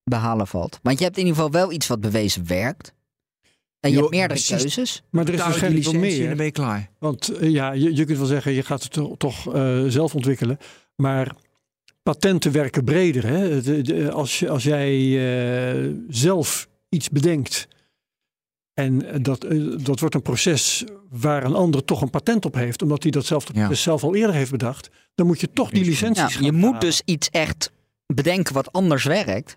[0.05, 0.79] behalen valt?
[0.83, 2.93] Want je hebt in ieder geval wel iets wat bewezen werkt.
[3.81, 4.61] En je Jo, hebt meerdere precies.
[4.75, 5.03] keuzes.
[5.11, 6.29] Maar er is waarschijnlijk wel licentie en meer.
[6.29, 6.91] dan ben je klaar.
[6.99, 10.15] Want eh, ja, je, je kunt wel zeggen, je gaat het to- toch eh, zelf
[10.15, 10.59] ontwikkelen.
[10.97, 11.35] Maar
[12.03, 13.27] patenten werken breder.
[13.27, 13.63] Hè?
[13.63, 14.95] De- de- als, je- als jij
[15.85, 17.69] eh, zelf iets bedenkt
[18.75, 22.83] en dat, eh, dat wordt een proces waar een ander toch een patent op heeft,
[22.83, 23.65] omdat hij datzelfde Ja.
[23.65, 26.53] proces zelf al eerder heeft bedacht, dan moet je toch die licenties Ja, gaan je
[26.53, 26.81] moet halen.
[26.81, 27.71] dus iets echt
[28.07, 29.57] bedenken wat anders werkt.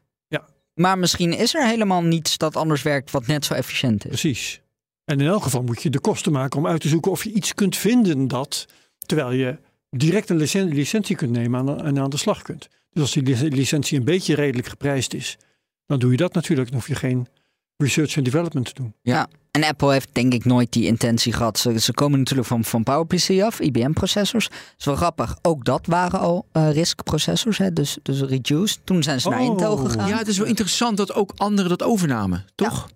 [0.73, 4.09] Maar misschien is er helemaal niets dat anders werkt wat net zo efficiënt is.
[4.09, 4.61] Precies.
[5.05, 7.31] En in elk geval moet je de kosten maken om uit te zoeken of je
[7.31, 8.65] iets kunt vinden dat,
[9.05, 9.57] terwijl je
[9.89, 12.69] direct een licen- licentie kunt nemen aan, en aan de slag kunt.
[12.89, 15.37] Dus als die lic- licentie een beetje redelijk geprijsd is,
[15.85, 16.69] dan doe je dat natuurlijk.
[16.69, 17.27] Dan hoef je geen
[17.77, 18.93] research en development te doen.
[19.51, 21.59] En Apple heeft denk ik nooit die intentie gehad.
[21.59, 24.49] Ze, ze komen natuurlijk van, van PowerPC af, IBM-processors.
[24.49, 25.37] Dat is wel grappig.
[25.41, 27.73] Ook dat waren al eh RISC-processors, hè?
[27.73, 28.79] Dus, dus reduced.
[28.83, 29.45] Toen zijn ze naar Oh.
[29.45, 30.07] Intel gegaan.
[30.07, 32.87] Ja, het is wel interessant dat ook anderen dat overnamen, toch?
[32.89, 32.95] Ja,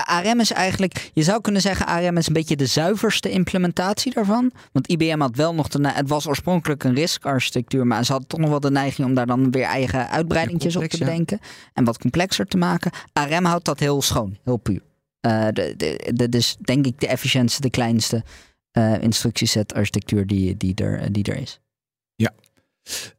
[0.00, 4.52] ARM is eigenlijk, je zou kunnen zeggen, ARM is een beetje de zuiverste implementatie daarvan.
[4.72, 8.40] Want IBM had wel nog de, het was oorspronkelijk een RISC-architectuur, maar ze hadden toch
[8.40, 11.04] nog wel de neiging om daar dan weer eigen uitbreidingjes op te ja.
[11.04, 11.38] bedenken.
[11.72, 12.90] En wat complexer te maken.
[13.12, 14.82] ARM houdt dat heel schoon, heel puur.
[15.20, 18.22] Eh de, de, de, dus denk ik de efficiëntste, de kleinste
[18.70, 21.60] eh instructieset architectuur die, die, er, die er is.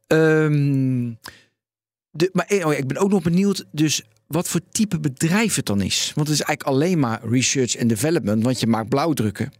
[0.06, 1.12] Ehm,
[2.10, 4.02] de, maar eh, oh ja, ik ben ook nog benieuwd, dus
[4.34, 6.12] wat voor type bedrijf het dan is.
[6.14, 9.52] Want het is eigenlijk alleen maar research en development, want je maakt blauwdrukken.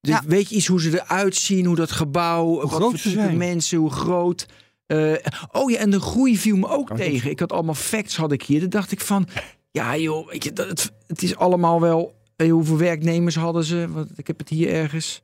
[0.00, 0.22] Dus Ja.
[0.26, 3.20] weet je iets hoe ze eruit zien, hoe dat gebouw, wat groot voor ze type
[3.22, 3.36] zijn.
[3.36, 4.46] mensen, hoe groot.
[4.86, 5.12] Eh,
[5.52, 7.30] oh ja, en de groei viel me ook Kan tegen.
[7.30, 8.60] Ik had allemaal facts had ik hier.
[8.60, 9.28] Dan dacht ik van,
[9.70, 12.20] ja joh, weet je, dat, het, het is allemaal wel.
[12.36, 13.86] eh, hoeveel werknemers hadden ze?
[13.90, 15.22] Want ik heb het hier ergens.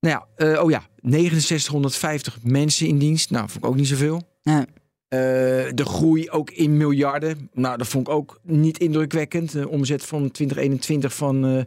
[0.00, 3.30] Nou ja, eh, oh ja, 6950 mensen in dienst.
[3.30, 4.22] Nou, vond ik ook niet zoveel.
[4.42, 4.64] Nee.
[5.14, 7.50] Eh, de groei ook in miljarden.
[7.52, 9.52] Nou, dat vond ik ook niet indrukwekkend.
[9.52, 11.60] De omzet van 2021 van eh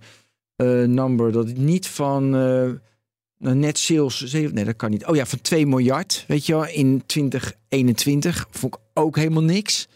[0.57, 4.31] eh, Number, dat is niet van eh, net sales.
[4.31, 5.05] Nee, dat kan niet.
[5.05, 9.87] Oh ja, van 2 miljard, weet je wel, in 2021 vond ik ook helemaal niks.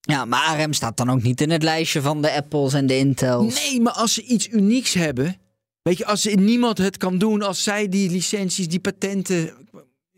[0.00, 2.96] Ja, maar ARM staat dan ook niet in het lijstje van de Apples en de
[2.96, 3.54] Intels.
[3.54, 5.36] Nee, maar als ze iets unieks hebben,
[5.82, 9.52] weet je, als niemand het kan doen, als zij die licenties, die patenten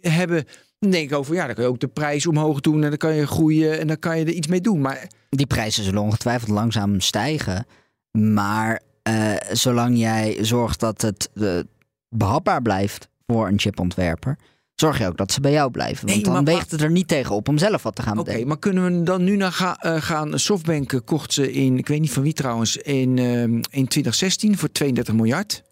[0.00, 0.44] hebben,
[0.82, 2.98] dan denk ik over, ja, dan kan je ook de prijs omhoog doen en dan
[2.98, 4.80] kan je groeien en dan kan je er iets mee doen.
[4.80, 7.66] Maar Die prijzen zullen ongetwijfeld langzaam stijgen.
[8.18, 11.58] Maar eh, zolang jij zorgt dat het eh,
[12.08, 14.36] behapbaar blijft voor een chipontwerper,
[14.74, 16.06] zorg je ook dat ze bij jou blijven.
[16.08, 18.22] Want Nee, dan weegt het er niet tegen op om zelf wat te gaan Oké,
[18.24, 18.48] bedenken.
[18.48, 20.38] maar kunnen we dan nu naar ga- eh, gaan?
[20.38, 24.72] Softbank kocht ze in, ik weet niet van wie trouwens, in, ehm, in 2016 voor
[24.72, 25.62] 32 miljard.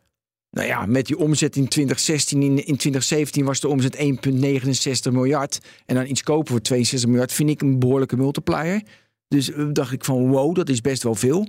[0.50, 5.58] Nou ja, met die omzet in 2016, in, in 2017 was de omzet 1,69 miljard.
[5.86, 8.82] En dan iets kopen voor 62 miljard vind ik een behoorlijke multiplier.
[9.28, 11.48] Dus eh, dacht ik van wow, dat is best wel veel.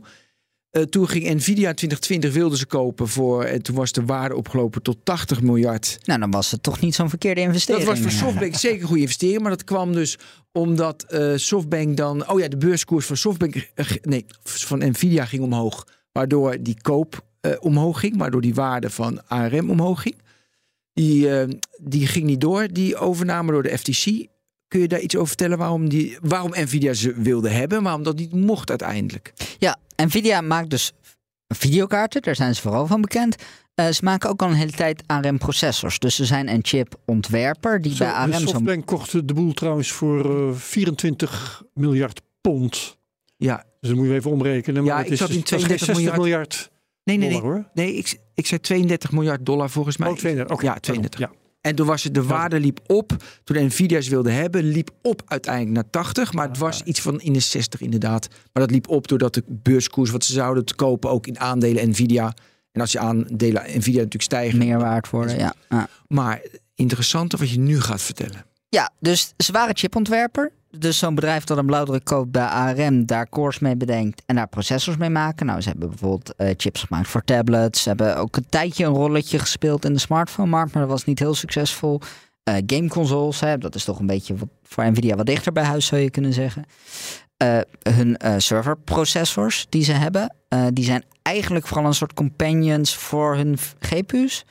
[0.71, 4.35] Eh, toen ging Nvidia in 2020 wilden ze kopen voor, en toen was de waarde
[4.35, 5.97] opgelopen tot 80 miljard.
[6.03, 7.85] Nou, dan was het toch niet zo'n verkeerde investering.
[7.85, 9.41] Dat was voor Softbank zeker een goede investering.
[9.41, 10.17] Maar dat kwam dus
[10.51, 12.29] omdat eh, Softbank dan...
[12.29, 13.55] Oh ja, de beurskoers van Softbank...
[13.55, 15.87] eh, nee, van Nvidia ging omhoog.
[16.11, 18.17] Waardoor die koop eh, omhoog ging.
[18.17, 20.15] Waardoor die waarde van ARM omhoog ging.
[20.93, 21.49] Die, eh,
[21.81, 24.27] die ging niet door, die overname door de FTC.
[24.67, 27.83] Kun je daar iets over vertellen waarom, die, waarom Nvidia ze wilde hebben...
[27.83, 29.33] waarom dat niet mocht uiteindelijk?
[29.59, 30.91] Ja, Nvidia maakt dus
[31.47, 33.35] videokaarten, daar zijn ze vooral van bekend.
[33.75, 35.99] Eh, ze maken ook al een hele tijd ARM-processors.
[35.99, 40.49] Dus ze zijn een chip-ontwerper die Zo, bij ARM Softbank kocht de boel trouwens voor
[40.49, 42.97] eh, 24 miljard pond.
[43.37, 44.83] Ja, Dus dat moet je even omrekenen.
[44.83, 46.17] Maar Ja, het ik is, zat in dat is geen 32 60 miljard.
[46.17, 46.71] miljard,
[47.17, 47.61] nee, nee, dollar nee.
[47.61, 47.69] hoor.
[47.73, 50.09] Nee, ik, ik zei 32 miljard dollar volgens mij.
[50.09, 50.55] Oh, 32.
[50.55, 51.19] Oké, Ja, 32.
[51.19, 51.31] Ja.
[51.61, 53.15] En toen was het, de waarde liep op.
[53.43, 56.33] Toen de Nvidia's wilden hebben, liep op uiteindelijk naar 80.
[56.33, 58.27] Maar het was iets van in de 60 inderdaad.
[58.29, 61.89] Maar dat liep op doordat de beurskoers wat ze zouden te kopen ook in aandelen
[61.89, 62.33] Nvidia.
[62.71, 64.57] En als je aandelen Nvidia natuurlijk stijgen.
[64.57, 65.37] meer waard worden.
[65.37, 65.53] Ja.
[65.69, 65.87] Ja.
[66.07, 66.41] Maar
[66.75, 68.45] interessante wat je nu gaat vertellen.
[68.69, 70.51] ja, dus ze waren chipontwerper.
[70.77, 74.47] Dus zo'n bedrijf dat een blauwdruk koopt bij ARM, daar cores mee bedenkt en daar
[74.47, 75.45] processors mee maken.
[75.45, 77.81] Nou, ze hebben bijvoorbeeld eh, chips gemaakt voor tablets.
[77.81, 81.19] Ze hebben ook een tijdje een rolletje gespeeld in de smartphone-markt, maar dat was niet
[81.19, 81.99] heel succesvol.
[82.43, 86.01] Eh gameconsoles, dat is toch een beetje wat, voor Nvidia wat dichter bij huis, zou
[86.01, 86.65] je kunnen zeggen.
[87.37, 90.35] Eh, hun serverprocessors die ze hebben,
[90.73, 94.45] die zijn eigenlijk vooral een soort companions voor hun GPU's.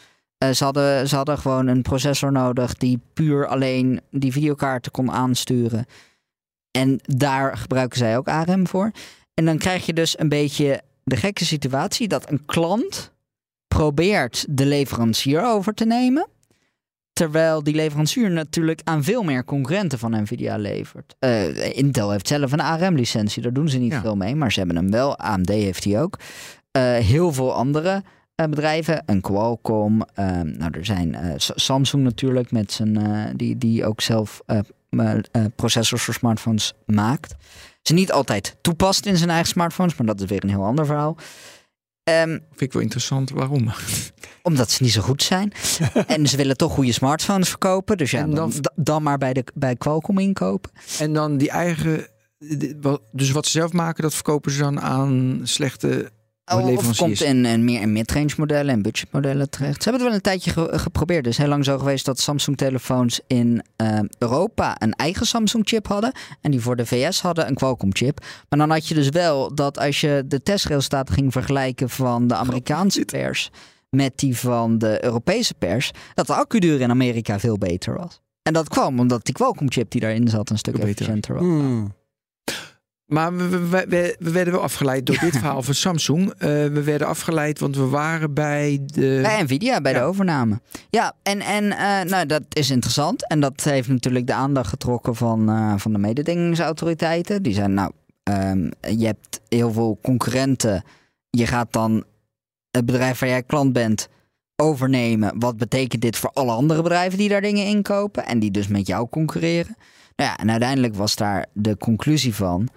[0.52, 5.87] Ze, hadden, ze hadden gewoon een processor nodig die puur alleen die videokaarten kon aansturen.
[6.70, 8.90] En daar gebruiken zij ook ARM voor.
[9.35, 13.12] En dan krijg je dus een beetje de gekke situatie dat een klant
[13.68, 16.28] probeert de leverancier over te nemen.
[17.12, 21.14] Terwijl die leverancier natuurlijk aan veel meer concurrenten van Nvidia levert.
[21.18, 24.00] Eh, Intel heeft zelf een ARM-licentie, daar doen ze niet Ja.
[24.00, 25.18] veel mee, maar ze hebben hem wel.
[25.18, 26.18] AMD heeft die ook.
[26.70, 28.02] Eh, heel veel andere
[28.35, 30.02] eh, bedrijven, een Qualcomm.
[30.42, 32.98] nou, er zijn Samsung natuurlijk, met zijn,
[33.37, 34.40] die, die ook zelf
[35.57, 37.35] processors voor smartphones maakt.
[37.83, 40.87] Ze niet altijd toepast in zijn eigen smartphones, maar dat is weer een heel ander
[40.87, 41.16] verhaal.
[42.05, 43.31] Ehm, Vind ik wel interessant.
[43.31, 43.70] Waarom?
[44.42, 45.53] omdat ze niet zo goed zijn.
[46.07, 47.96] en ze willen toch goede smartphones verkopen.
[47.96, 50.70] Dus ja, dan, dan- dan, maar bij, de, bij Qualcomm inkopen.
[50.98, 52.07] En dan die eigen...
[53.12, 56.11] Dus wat ze zelf maken, dat verkopen ze dan aan slechte
[56.54, 59.82] Oh, of komt in, in meer in midrange modellen en budgetmodellen terecht.
[59.82, 61.24] Ze hebben het wel een tijdje ge- geprobeerd.
[61.24, 65.68] Het is heel lang zo geweest dat Samsung telefoons in eh, Europa een eigen Samsung
[65.68, 66.12] chip hadden.
[66.40, 68.20] En die voor de VS hadden een Qualcomm chip.
[68.48, 72.34] Maar dan had je dus wel dat als je de testresultaten ging vergelijken van de
[72.34, 73.50] Amerikaanse pers
[73.90, 78.20] met die van de Europese pers, dat de accuduur in Amerika veel beter was.
[78.42, 81.42] En dat kwam omdat die Qualcomm chip die daarin zat een stuk efficiënter was.
[81.42, 81.92] Hmm.
[83.11, 86.31] Maar we, we, we, we werden wel afgeleid door dit verhaal van Samsung.
[86.31, 89.18] Eh, we werden afgeleid, want we waren bij de.
[89.23, 90.61] Bij Nvidia, bij de overname.
[90.90, 93.29] Ja, en, en eh, nou, dat is interessant.
[93.29, 97.42] En dat heeft natuurlijk de aandacht getrokken van, eh, van de mededingingsautoriteiten.
[97.42, 97.90] Die zijn, nou,
[98.23, 100.85] ehm, je hebt heel veel concurrenten.
[101.31, 102.05] Je gaat dan
[102.70, 104.09] het bedrijf waar jij klant bent
[104.57, 105.38] overnemen.
[105.38, 108.27] Wat betekent dit voor alle andere bedrijven die daar dingen inkopen?
[108.27, 109.77] En die dus met jou concurreren.
[110.16, 112.68] Nou ja, en uiteindelijk was daar de conclusie van.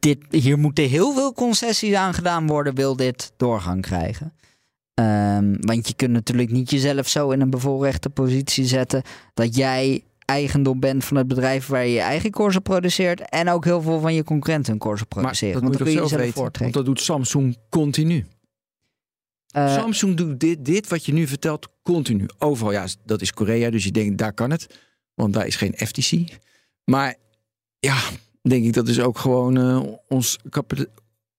[0.00, 4.32] Dit, hier moeten heel veel concessies aan gedaan worden, wil dit doorgang krijgen.
[4.94, 9.02] Ehm, want je kunt natuurlijk niet jezelf zo in een bevoorrechte positie zetten
[9.34, 13.64] dat jij eigendom bent van het bedrijf waar je je eigen corsen produceert en ook
[13.64, 15.52] heel veel van je concurrenten hun corsen maar produceren.
[15.52, 16.34] dat want moet je kun toch je zelf weten.
[16.34, 16.76] Want voortrekken.
[16.76, 18.26] dat doet Samsung continu.
[19.50, 22.26] Eh, Samsung doet dit, dit wat je nu vertelt continu.
[22.38, 24.66] Overal, ja, dat is Korea, dus je denkt, daar kan het.
[25.14, 26.38] Want daar is geen FTC.
[26.84, 27.14] Maar
[27.78, 27.98] ja,
[28.42, 30.84] denk ik, dat is ook gewoon eh, ons, kapita-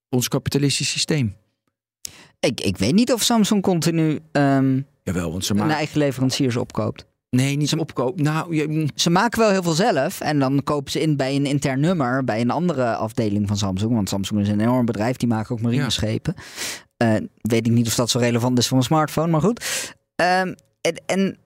[0.09, 1.35] ons kapitalistisch systeem.
[2.39, 7.05] ik, ik weet niet of Samsung continu ehm Jawel, want ze hun eigen leveranciers opkoopt.
[7.29, 8.21] Nee, niet zo opkoop.
[8.21, 11.45] Nou, je, Ze maken wel heel veel zelf en dan kopen ze in bij een
[11.45, 13.93] intern nummer, bij een andere afdeling van Samsung.
[13.93, 16.33] Want Samsung is een enorm bedrijf, die maken ook marineschepen.
[16.97, 19.63] Eh, weet ik niet of dat zo relevant is voor een smartphone, maar goed.
[20.15, 21.37] Ehm, en, en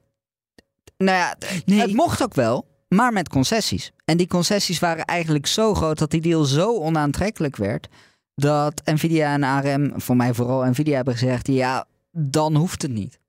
[0.96, 1.80] nou ja, Nee.
[1.80, 3.92] het mocht ook wel, maar met concessies.
[4.06, 7.88] En die concessies waren eigenlijk zo groot dat die deal zo onaantrekkelijk werd.
[8.34, 13.20] Dat Nvidia en ARM, voor mij vooral Nvidia, hebben gezegd: ja, dan hoeft het niet.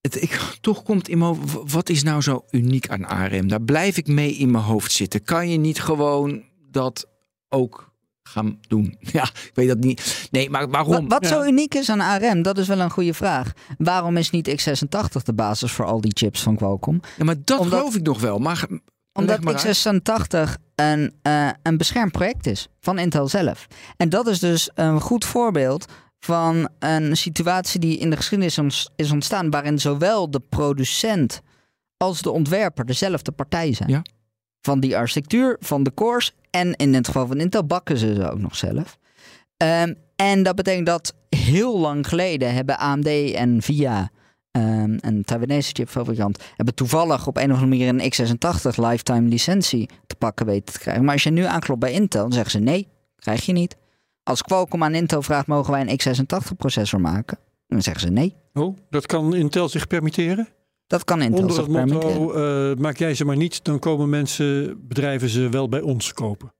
[0.00, 3.48] het, ik, toch komt in mijn hoofd, wat is nou zo uniek aan ARM?
[3.48, 5.22] Daar blijf ik mee in mijn hoofd zitten.
[5.22, 7.08] Kan je niet gewoon dat
[7.48, 7.85] ook
[8.26, 8.96] gaan doen?
[9.12, 10.28] Ja, ik weet dat niet.
[10.30, 10.92] Nee, maar waarom?
[10.92, 11.28] Wat, wat Ja.
[11.28, 13.52] zo uniek is aan ARM, dat is wel een goede vraag.
[13.78, 17.00] Waarom is niet x86 de basis voor al die chips van Qualcomm?
[17.16, 18.38] Ja, maar dat Omdat- geloof ik nog wel.
[18.38, 18.66] Maar
[19.12, 19.76] Omdat maar uit.
[19.76, 23.66] x86 een, eh, een beschermd project is van Intel zelf.
[23.96, 25.84] En dat is dus een goed voorbeeld
[26.18, 29.50] van een situatie die in de geschiedenis is ontstaan...
[29.50, 31.40] waarin zowel de producent
[31.96, 33.88] als de ontwerper dezelfde partij zijn.
[33.90, 34.02] Ja.
[34.66, 38.30] Van die architectuur, van de cores en in het geval van Intel bakken ze ze
[38.30, 38.98] ook nog zelf.
[39.56, 44.10] Ehm, en dat betekent dat heel lang geleden hebben AMD en VIA,
[44.50, 49.88] ehm, een Taiwanese chipfabrikant, hebben toevallig op een of andere manier een x86 lifetime licentie
[50.06, 51.04] te pakken weten te krijgen.
[51.04, 53.76] Maar als je nu aanklopt bij Intel, dan zeggen ze nee, krijg je niet.
[54.22, 57.38] Als Qualcomm aan Intel vraagt, mogen wij een x86 processor maken?
[57.68, 58.34] Dan zeggen ze nee.
[58.52, 60.48] Oh, dat kan Intel zich permitteren?
[60.86, 64.76] Dat kan Intel Onder het motto, eh, maak jij ze maar niet, dan komen mensen,
[64.88, 66.54] bedrijven ze wel bij ons kopen.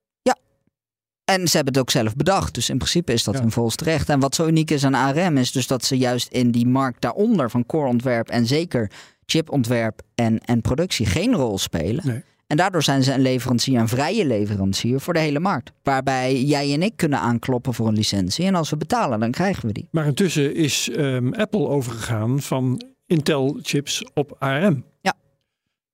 [1.33, 2.55] En ze hebben het ook zelf bedacht.
[2.55, 3.41] Dus in principe is dat Ja.
[3.41, 4.09] hun volste recht.
[4.09, 7.01] En wat zo uniek is aan ARM is dus dat ze juist in die markt
[7.01, 8.91] daaronder van core-ontwerp en zeker
[9.25, 12.07] chipontwerp en, en productie geen rol spelen.
[12.07, 12.23] Nee.
[12.47, 15.73] En daardoor zijn ze een leverancier, een vrije leverancier voor de hele markt.
[15.83, 18.45] Waarbij jij en ik kunnen aankloppen voor een licentie.
[18.45, 19.89] En als we betalen, dan krijgen we die.
[19.91, 24.85] Maar intussen is ehm, Apple overgegaan van Intel chips op ARM.
[25.01, 25.15] Ja.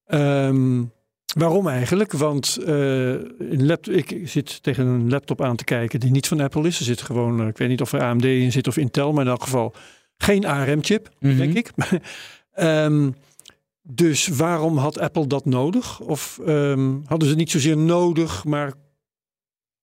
[0.05, 0.83] Ehm,
[1.37, 2.13] waarom eigenlijk?
[2.13, 3.13] Want eh,
[3.85, 6.79] ik zit tegen een laptop aan te kijken die niet van Apple is.
[6.79, 9.25] Er zit gewoon, eh, ik weet niet of er AMD in zit of Intel, maar
[9.25, 9.75] in elk geval
[10.17, 11.37] geen ARM-chip, Mhm.
[11.37, 11.71] denk ik.
[12.53, 13.11] Ehm,
[13.83, 16.01] dus waarom had Apple dat nodig?
[16.01, 18.73] Of ehm, hadden ze het niet zozeer nodig, maar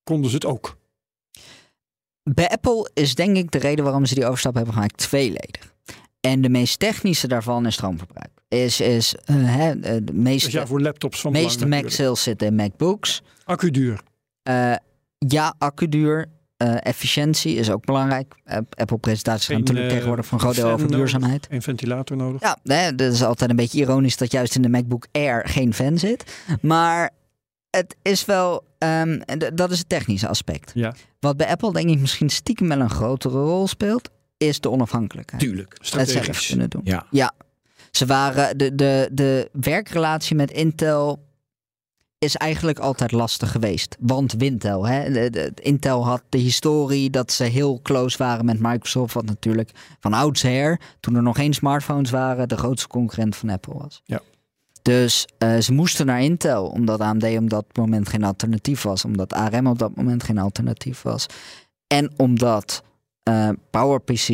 [0.02, 0.76] konden ze het ook?
[2.22, 5.74] Bij Apple is denk ik de reden waarom ze die overstap hebben gemaakt tweeledig.
[6.20, 8.30] En de meest technische daarvan is stroomverbruik.
[8.48, 12.46] Is, is hè, eh, de Dus meeste, ja, voor laptops van meeste Mac sales zitten
[12.46, 13.22] in MacBooks.
[13.44, 14.00] Accu duur.
[14.42, 14.74] Eh,
[15.18, 16.26] ja, accuduur.
[16.56, 18.34] eh efficiëntie is ook belangrijk.
[18.74, 21.46] Apple-presentaties gaan natuurlijk tegenwoordig voor een groot deel over duurzaamheid.
[21.50, 22.40] Een ventilator nodig.
[22.40, 25.74] Ja, hè, dat is altijd een beetje ironisch dat juist in de MacBook Air geen
[25.74, 26.24] fan zit.
[26.60, 27.10] Maar
[27.70, 29.20] het is wel, ehm,
[29.54, 30.70] dat is het technische aspect.
[30.74, 30.94] Ja.
[31.20, 34.10] Wat bij Apple denk ik misschien stiekem wel een grotere rol speelt,
[34.48, 35.42] is de onafhankelijkheid.
[35.42, 35.74] Tuurlijk.
[35.78, 36.46] Het zelf Strategisch.
[36.48, 36.82] kunnen doen.
[37.10, 37.32] Ja.
[37.90, 41.28] Ze waren, de, de, de werkrelatie met Intel
[42.18, 43.96] is eigenlijk altijd lastig geweest.
[44.00, 45.10] Want Wintel, hè?
[45.12, 49.14] De, de- Intel had de historie dat ze heel close waren met Microsoft.
[49.14, 53.74] Wat natuurlijk van oudsher, toen er nog geen smartphones waren, de grootste concurrent van Apple
[53.74, 54.00] was.
[54.04, 54.20] Ja.
[54.82, 59.04] Dus eh, ze moesten naar Intel, omdat AMD op dat moment geen alternatief was.
[59.04, 61.26] Omdat ARM op dat moment geen alternatief was.
[61.86, 62.82] En omdat
[63.30, 64.28] eh, PowerPC,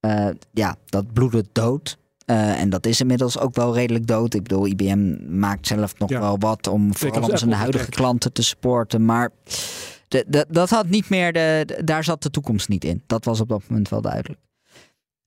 [0.00, 1.98] eh, ja, dat bloedde dood.
[2.24, 4.34] Eh, en dat is inmiddels ook wel redelijk dood.
[4.34, 6.20] Ik bedoel, IBM maakt zelf nog Ja.
[6.20, 9.04] wel wat om vooral om zijn huidige klanten te supporten.
[9.04, 9.30] Maar
[10.08, 13.02] de, de- dat had niet meer de, de- daar zat de toekomst niet in.
[13.06, 14.40] Dat was op dat moment wel duidelijk.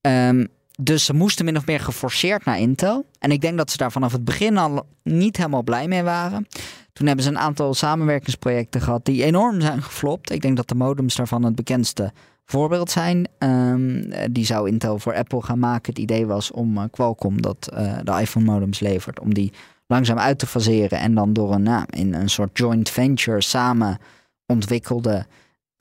[0.02, 0.46] Ehm,
[0.82, 3.06] dus ze moesten min of meer geforceerd naar Intel.
[3.20, 6.48] En ik denk dat ze daar vanaf het begin al niet helemaal blij mee waren.
[6.94, 10.32] Toen hebben ze een aantal samenwerkingsprojecten gehad die enorm zijn geflopt.
[10.32, 12.12] Ik denk dat de modems daarvan het bekendste
[12.46, 13.28] voorbeeld zijn.
[13.38, 15.94] Ehm, die zou Intel voor Apple gaan maken.
[15.94, 19.54] Het idee was om uh, Qualcomm, dat uh, de iPhone modems levert, om die
[19.88, 23.98] langzaam uit te faseren en dan door een, nou, in een soort joint venture samen
[24.46, 25.26] ontwikkelde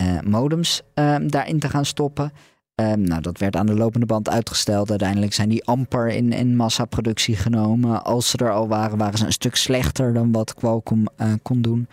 [0.02, 2.32] uh, modems ehm, daarin te gaan stoppen.
[2.80, 4.90] Um, nou, dat werd aan de lopende band uitgesteld.
[4.90, 8.04] Uiteindelijk zijn die amper in, in massaproductie genomen.
[8.04, 11.08] Als ze er al waren, waren ze een stuk slechter dan wat Qualcomm
[11.42, 11.88] kon doen.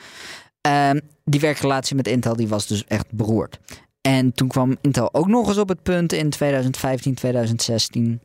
[1.24, 3.60] Die werkrelatie met Intel die was dus echt beroerd.
[4.02, 8.22] En toen kwam Intel ook nog eens op het punt in 2015, 2016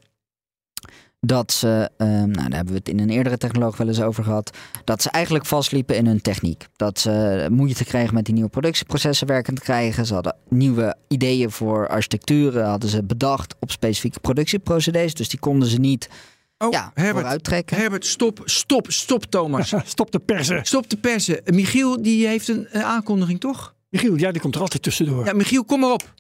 [1.21, 4.25] dat ze, um, nou daar hebben we het in een eerdere technoloog wel eens over
[4.25, 6.67] gehad, dat ze eigenlijk vastliepen in hun techniek.
[6.77, 10.07] Dat ze moeite kregen met die nieuwe productieprocessen werkend krijgen.
[10.07, 15.69] Ze hadden nieuwe ideeën voor architecturen, hadden ze bedacht op specifieke productieprocedures, dus die konden
[15.69, 16.09] ze niet
[16.59, 17.77] Oh, ja, Herbert, vooruittrekken.
[17.77, 19.75] Herbert, stop, stop, stop, Thomas.
[19.85, 20.65] Stop de persen.
[20.65, 21.41] Stop de persen.
[21.45, 23.75] Michiel, die heeft een, een aankondiging, toch?
[23.89, 25.25] Michiel, ja, die komt er altijd tussendoor.
[25.25, 26.15] Ja, Michiel, kom maar op.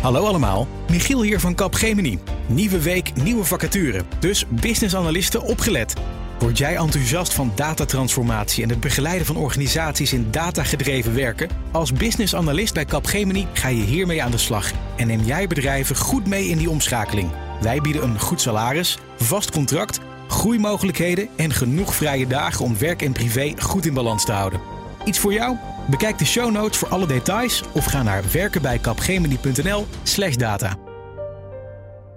[0.00, 2.18] Hallo allemaal, Michiel hier van Capgemini.
[2.46, 4.04] Nieuwe week, nieuwe vacature.
[4.18, 5.94] Dus business analisten opgelet.
[6.38, 11.48] Word jij enthousiast van datatransformatie en het begeleiden van organisaties in datagedreven werken?
[11.72, 15.96] Als business analist bij Capgemini ga je hiermee aan de slag en neem jij bedrijven
[15.96, 17.30] goed mee in die omschakeling.
[17.60, 23.12] Wij bieden een goed salaris, vast contract, groeimogelijkheden en genoeg vrije dagen om werk en
[23.12, 24.81] privé goed in balans te houden.
[25.04, 25.56] Iets voor jou?
[25.90, 30.78] Bekijk de show notes voor alle details of ga naar werkenbijkapgemini.nl/slash data.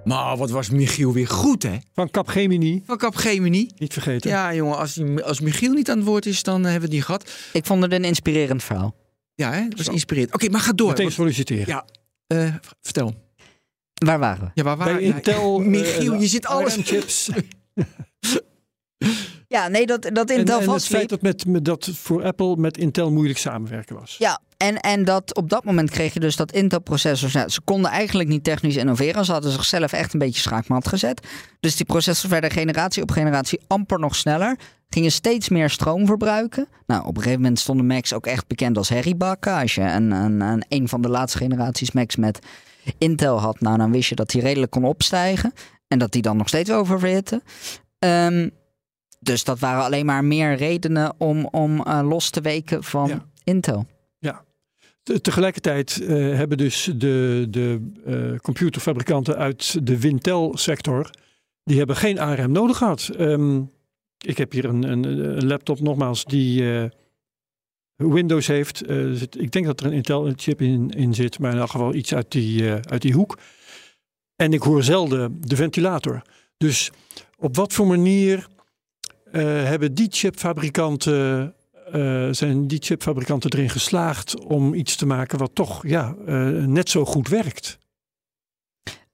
[0.03, 1.77] Maar wat was Michiel weer goed, hè?
[1.93, 3.69] Van Capgemini, Van Capgemini.
[3.77, 4.29] niet vergeten.
[4.29, 6.93] Ja, jongen, als, die- als Michiel niet aan het woord is, dan hebben we het
[6.95, 7.31] niet gehad.
[7.53, 8.95] Ik vond het een inspirerend verhaal.
[9.35, 9.67] Ja, hè?
[9.67, 10.33] dat was inspirerend.
[10.33, 10.87] Oké, maar ga door.
[10.87, 11.67] Meteen solliciteren.
[11.67, 11.85] Ja,
[12.27, 13.13] eh, vertel.
[14.05, 14.51] Waar waren we?
[14.53, 15.59] Ja, waar waren Intel.
[15.59, 16.77] eh, Michiel, je zit alles...
[16.83, 17.29] chips.
[19.47, 22.77] Ja, nee, dat, dat Intel en het feit dat, met, met, dat voor Apple met
[22.77, 24.15] Intel moeilijk samenwerken was.
[24.19, 27.33] Ja, en, en dat op dat moment kreeg je dus dat Intel-processors.
[27.33, 29.25] Nou, ze konden eigenlijk niet technisch innoveren.
[29.25, 31.27] Ze hadden zichzelf echt een beetje schaakmat gezet.
[31.59, 34.57] Dus die processors werden generatie op generatie amper nog sneller.
[34.89, 36.67] Gingen steeds meer stroom verbruiken.
[36.85, 39.53] Nou, op een gegeven moment stonden Macs ook echt bekend als herriebakken.
[39.53, 42.39] Als je een, een, een, een van de laatste generaties Macs met
[42.97, 45.53] Intel had, nou, dan wist je dat die redelijk kon opstijgen.
[45.87, 47.43] En dat die dan nog steeds oververhitten.
[47.99, 48.47] Ehm
[49.25, 53.25] dus dat waren alleen maar meer redenen om, om eh, los te weken van Ja.
[53.43, 53.85] Intel.
[55.03, 61.09] Te- Tegelijkertijd eh, hebben dus de, de eh, computerfabrikanten uit de Wintel-sector,
[61.63, 63.09] die hebben geen ARM nodig gehad.
[63.17, 63.61] Ehm,
[64.25, 66.63] ik heb hier een, een, een laptop nogmaals die
[67.95, 68.83] Windows heeft.
[69.13, 72.13] Zit- ik denk dat er een Intel-chip in, in zit, maar in elk geval iets
[72.13, 73.37] uit die, uit die hoek.
[74.35, 76.21] En ik hoor zelden de ventilator.
[76.57, 76.91] Dus
[77.37, 78.47] op wat voor manier
[79.43, 81.53] hebben die chipfabrikanten
[81.91, 86.89] eh, zijn die chipfabrikanten erin geslaagd om iets te maken wat toch ja, eh, net
[86.89, 87.77] zo goed werkt?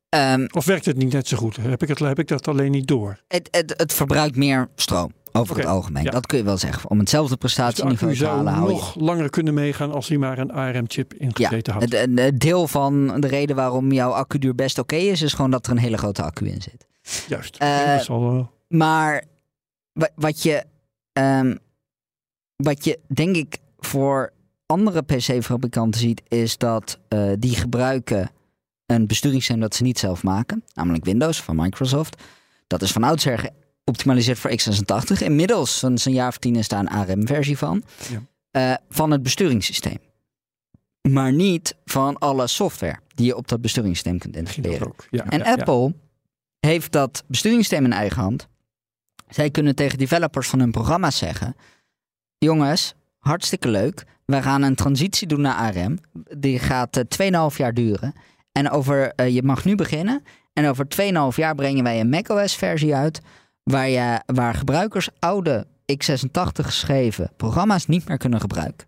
[0.09, 1.55] Ehm, Of werkt het niet net zo goed?
[1.55, 3.19] Heb ik, het, heb ik dat alleen niet door?
[3.27, 6.03] het, het, het verbruikt meer stroom over het algemeen.
[6.03, 6.11] ja.
[6.11, 6.89] Dat kun je wel zeggen.
[6.89, 8.75] Om hetzelfde Dus de prestatieniveau accu te zou halen je.
[8.75, 11.81] nog langer kunnen meegaan als hij maar een ARM-chip Ja, ingezeten had.
[11.81, 15.51] het, het- het deel van de reden waarom jouw accuduur best oké is, is gewoon
[15.51, 16.87] dat er een hele grote accu in zit.
[17.27, 17.55] Juist.
[17.57, 19.23] Eh, dat eh, Maar
[20.15, 20.63] wat je,
[21.13, 21.55] ehm,
[22.55, 24.33] wat je denk ik voor
[24.65, 28.31] andere PC-fabrikanten ziet, is dat eh, die gebruiken
[28.85, 32.21] een besturingssysteem dat ze niet zelf maken, namelijk Windows van Microsoft.
[32.67, 33.51] Dat is van oudsher
[33.83, 35.17] geoptimaliseerd voor x86.
[35.23, 37.83] Inmiddels, sinds een jaar of tien, is daar een ARM-versie van.
[38.09, 38.21] Ja.
[38.51, 39.97] eh, van het besturingssysteem.
[41.09, 44.35] Maar niet van alle software die je op dat besturingssysteem kunt.
[45.09, 45.53] Ja, En ja.
[45.53, 45.93] Apple
[46.59, 48.47] heeft dat besturingssysteem in eigen hand.
[49.33, 51.55] Zij kunnen tegen developers van hun programma's zeggen:
[52.37, 54.03] Jongens, hartstikke leuk.
[54.25, 55.97] Wij gaan een transitie doen naar ARM.
[56.37, 58.13] Die gaat eh, 2,5 jaar duren.
[58.51, 60.23] En over, eh, je mag nu beginnen.
[60.53, 63.21] En over 2,5 jaar brengen wij een macOS-versie uit.
[63.63, 68.87] Waar, je, waar gebruikers oude x86 geschreven programma's niet meer kunnen gebruiken.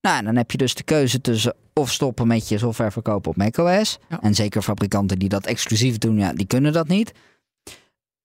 [0.00, 3.30] Nou, en dan heb je dus de keuze tussen of stoppen met je software verkopen
[3.30, 3.98] op macOS.
[4.08, 4.20] Ja.
[4.20, 7.12] En zeker fabrikanten die dat exclusief doen, ja, die kunnen dat niet.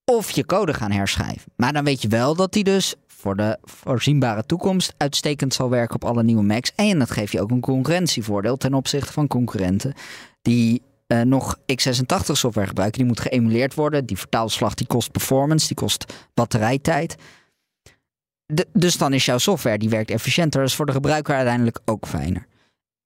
[0.10, 1.52] Of je code gaan herschrijven.
[1.56, 5.96] Maar dan weet je wel dat die dus voor de voorzienbare toekomst uitstekend zal werken
[5.96, 6.72] op alle nieuwe Macs.
[6.76, 9.94] En dat geeft je ook een concurrentievoordeel ten opzichte van concurrenten
[10.42, 13.00] die eh, nog x86 software gebruiken.
[13.00, 14.06] Die moet geëmuleerd worden.
[14.06, 17.16] Die vertaalslag die kost performance, die kost batterijtijd.
[18.72, 20.60] Dus dan is jouw software die werkt efficiënter.
[20.60, 22.48] Dat is voor de gebruiker uiteindelijk ook fijner.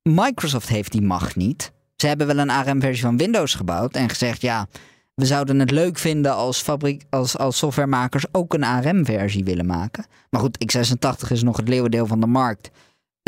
[0.09, 1.71] Microsoft heeft die macht niet.
[1.95, 4.67] Ze hebben wel een ARM-versie van Windows gebouwd en gezegd: ja,
[5.15, 10.05] we zouden het leuk vinden als, fabriek, als, als softwaremakers ook een ARM-versie willen maken.
[10.29, 12.69] Maar goed, x86 is nog het leeuwendeel van de markt.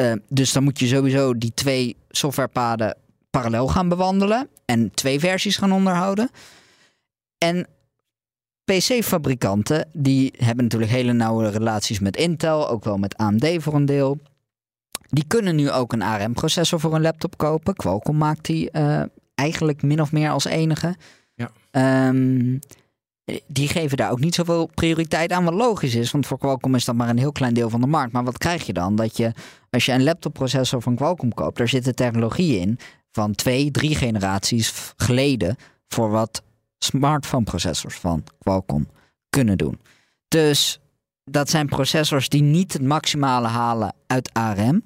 [0.02, 2.98] Uh, dus dan moet je sowieso die twee softwarepaden
[3.30, 6.30] parallel gaan bewandelen en twee versies gaan onderhouden.
[7.38, 7.68] En
[8.64, 13.86] PC-fabrikanten die hebben natuurlijk hele nauwe relaties met Intel, ook wel met AMD voor een
[13.86, 14.20] deel.
[15.10, 17.76] Die kunnen nu ook een ARM-processor voor een laptop kopen.
[17.76, 19.02] Qualcomm maakt die uh,
[19.36, 20.96] eigenlijk min of meer als enige.
[21.78, 22.60] Um,
[23.48, 26.12] die geven daar ook niet zoveel prioriteit aan, wat logisch is.
[26.12, 28.14] Want voor Qualcomm is dat maar een heel klein deel van de markt.
[28.14, 28.96] Maar wat krijg je dan?
[28.96, 29.32] Dat je,
[29.70, 32.80] als je een laptopprocessor van Qualcomm koopt, daar zitten technologieën in
[33.12, 35.56] van twee, drie generaties geleden
[35.88, 36.44] voor wat
[36.78, 38.88] smartphone-processors van Qualcomm
[39.30, 39.80] kunnen doen.
[40.28, 40.80] Dus
[41.24, 44.84] dat zijn processors die niet het maximale halen uit ARM.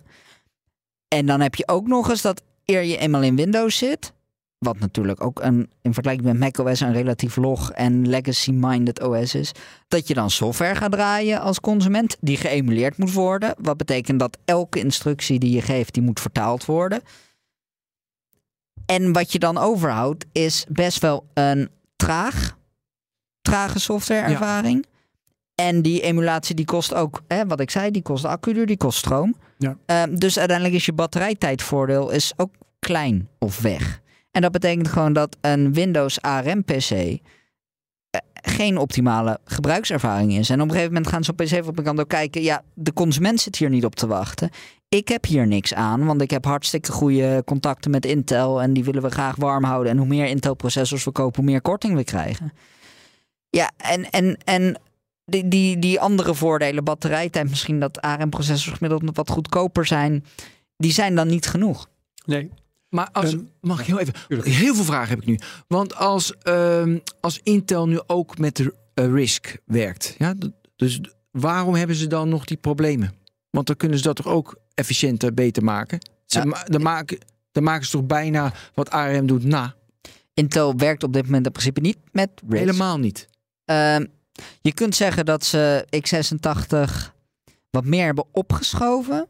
[1.08, 4.14] En dan heb je ook nog eens dat eer je eenmaal in Windows zit,
[4.60, 9.52] wat natuurlijk ook een, in vergelijking met macOS een relatief log en legacy-minded OS is.
[9.88, 13.56] Dat je dan software gaat draaien als consument die geëmuleerd moet worden.
[13.58, 17.02] Wat betekent dat elke instructie die je geeft, die moet vertaald worden.
[18.86, 22.58] En wat je dan overhoudt is best wel een traag,
[23.42, 24.86] trage softwareervaring.
[24.90, 24.98] Ja.
[25.66, 28.98] En die emulatie die kost ook, hè, wat ik zei, die kost accuduur, die kost
[28.98, 29.36] stroom.
[29.58, 29.78] Ja.
[29.86, 34.02] Uh, dus uiteindelijk is je batterijtijdvoordeel is ook klein of weg.
[34.32, 40.50] En dat betekent gewoon dat een Windows ARM PC uh, geen optimale gebruikservaring is.
[40.50, 42.42] En op een gegeven moment gaan zo'n PC-fabrikanten ook kijken...
[42.42, 44.50] ja, de consument zit hier niet op te wachten.
[44.90, 48.62] Ik heb hier niks aan, want ik heb hartstikke goede contacten met Intel...
[48.62, 49.92] en die willen we graag warm houden.
[49.92, 52.54] En hoe meer Intel-processors we kopen, hoe meer korting we krijgen.
[53.50, 54.82] Ja, en, en, en
[55.26, 57.50] die, die, die andere voordelen, batterijtijd...
[57.50, 60.26] misschien dat ARM-processors gemiddeld wat goedkoper zijn...
[60.78, 61.90] die zijn dan niet genoeg.
[62.26, 62.50] Nee,
[62.90, 64.14] maar als, Um, mag ik heel even?
[64.28, 64.50] tuurlijk.
[64.50, 65.40] Heel veel vragen heb ik nu.
[65.68, 70.34] Want als, ehm, als Intel nu ook met de eh, RISC werkt, ja,
[70.76, 71.00] dus
[71.32, 73.14] waarom hebben ze dan nog die problemen?
[73.50, 76.00] Want dan kunnen ze dat toch ook efficiënter, beter maken?
[76.26, 76.46] Ze Ja.
[76.46, 77.18] ma- dan, maken,
[77.52, 79.76] dan maken ze toch bijna wat ARM doet na?
[80.34, 82.60] Intel werkt op dit moment in principe niet met RISC.
[82.66, 83.28] Helemaal niet.
[83.66, 84.06] Ehm,
[84.62, 87.14] je kunt zeggen dat ze x86
[87.70, 89.28] wat meer hebben opgeschoven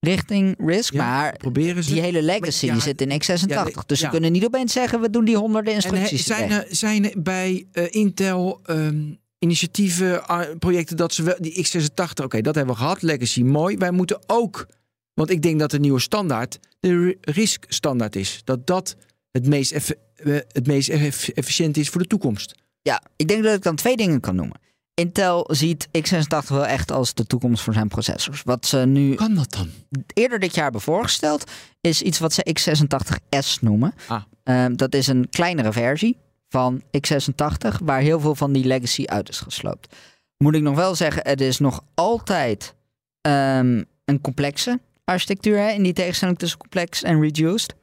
[0.00, 0.92] richting RISC.
[0.92, 1.92] Ja, maar Proberen ze.
[1.92, 3.46] die hele legacy zit in x86.
[3.46, 6.26] ja, de- dus ze kunnen niet opeens zeggen, we doen die honderden En he- instructies
[6.26, 6.58] zijn, weg.
[6.68, 12.24] er, zijn er bij eh, Intel ehm, initiatieven, ah, projecten dat ze wel die x86,
[12.24, 13.76] oké, dat hebben we gehad, legacy, mooi.
[13.76, 14.66] Wij moeten ook,
[15.14, 18.40] want ik denk dat de nieuwe standaard de RISC standaard is.
[18.44, 18.96] Dat dat
[19.30, 22.54] het meest, effe- eh, het meest eff- efficiënt is voor de toekomst.
[22.82, 24.60] Ja, ik denk dat ik dan twee dingen kan noemen.
[24.98, 28.42] Intel ziet x86 wel echt als de toekomst voor zijn processors.
[28.42, 29.70] Wat ze nu Kan dat dan?
[30.12, 33.94] eerder dit jaar hebben voorgesteld, is iets wat ze x86S noemen.
[34.08, 34.22] Ah.
[34.42, 36.16] Ehm, dat is een kleinere versie
[36.48, 39.96] van x86, waar heel veel van die legacy uit is gesloopt.
[40.36, 42.74] Moet ik nog wel zeggen, het is nog altijd
[43.20, 47.74] ehm, een complexe architectuur, hè, in die tegenstelling tussen complex en reduced.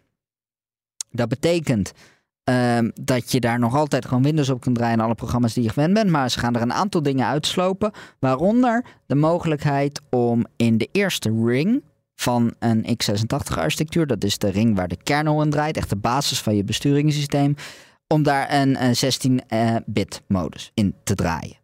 [1.12, 1.94] Dat betekent
[2.46, 5.64] ehm, dat je daar nog altijd gewoon Windows op kunt draaien en alle programma's die
[5.64, 6.10] je gewend bent.
[6.10, 7.92] Maar ze gaan er een aantal dingen uitslopen.
[8.20, 11.84] Waaronder de mogelijkheid om in de eerste ring
[12.16, 16.42] van een x86-architectuur, dat is de ring waar de kernel in draait, echt de basis
[16.42, 17.56] van je besturingssysteem,
[18.08, 21.56] om daar een, eh, 16-bit modus in te draaien.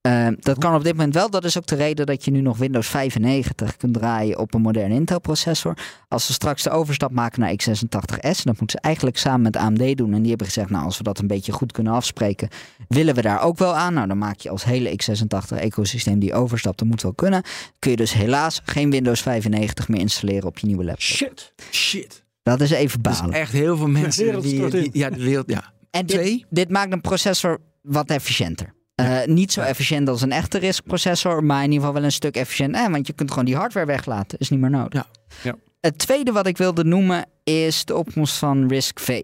[0.00, 1.30] Eh, dat kan op dit moment wel.
[1.30, 4.60] Dat is ook de reden dat je nu nog Windows 95 kunt draaien op een
[4.60, 5.76] moderne Intel-processor.
[6.08, 9.96] Als ze straks de overstap maken naar x86S, dat moeten ze eigenlijk samen met AMD
[9.96, 10.12] doen.
[10.14, 12.48] En die hebben gezegd, nou, als we dat een beetje goed kunnen afspreken,
[12.88, 13.94] willen we daar ook wel aan.
[13.94, 17.42] Nou, dan maak je als hele x86-ecosysteem die overstap, dat moet wel kunnen.
[17.78, 21.02] Kun je dus helaas geen Windows 95 meer installeren op je nieuwe laptop.
[21.04, 21.52] shit.
[21.70, 22.24] Shit.
[22.42, 23.34] Dat is even Dus balen.
[23.34, 25.72] echt heel veel mensen wereld die, ja, de wereld, ja.
[25.90, 26.44] En dit, Twee?
[26.50, 28.74] dit maakt een processor wat efficiënter.
[28.98, 32.36] Eh, niet zo efficiënt als een echte RISC-processor, maar in ieder geval wel een stuk
[32.36, 32.74] efficiënt.
[32.74, 34.92] Eh, want je kunt gewoon die hardware weglaten, is niet meer nodig.
[34.92, 35.06] Ja.
[35.42, 35.56] Ja.
[35.80, 39.22] Het tweede wat ik wilde noemen is de opkomst van RISC-V.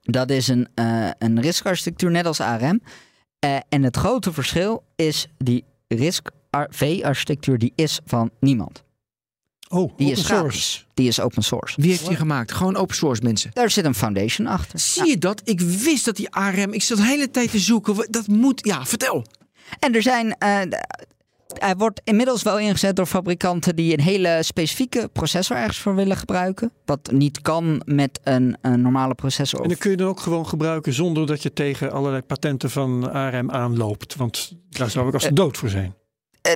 [0.00, 2.82] Dat is een, eh, een RISC-architectuur net als ARM.
[3.68, 8.84] En het grote verschil is die RISC-V-architectuur die is van niemand.
[9.68, 10.34] Oh, Die open is source.
[10.34, 10.86] gratis.
[10.94, 11.80] Die is open source.
[11.80, 12.52] Wie heeft die gemaakt?
[12.52, 13.50] Gewoon open source mensen.
[13.52, 14.78] Daar zit een foundation achter.
[14.78, 15.40] Zie je dat?
[15.44, 16.72] Ik wist dat die ARM.
[16.72, 18.06] Ik zat de hele tijd te zoeken.
[18.10, 18.66] Dat moet.
[18.66, 19.24] Ja, vertel.
[19.78, 20.32] En er zijn.
[20.38, 21.04] eh, d-
[21.58, 26.16] hij wordt inmiddels wel ingezet door fabrikanten die een hele specifieke processor ergens voor willen
[26.16, 26.72] gebruiken.
[26.84, 29.62] Wat niet kan met een, een normale processor.
[29.62, 33.12] En dan kun je dan ook gewoon gebruiken zonder dat je tegen allerlei patenten van
[33.12, 34.16] ARM aanloopt.
[34.16, 35.94] Want daar zou ik als de dood voor zijn.
[36.42, 36.52] Eh,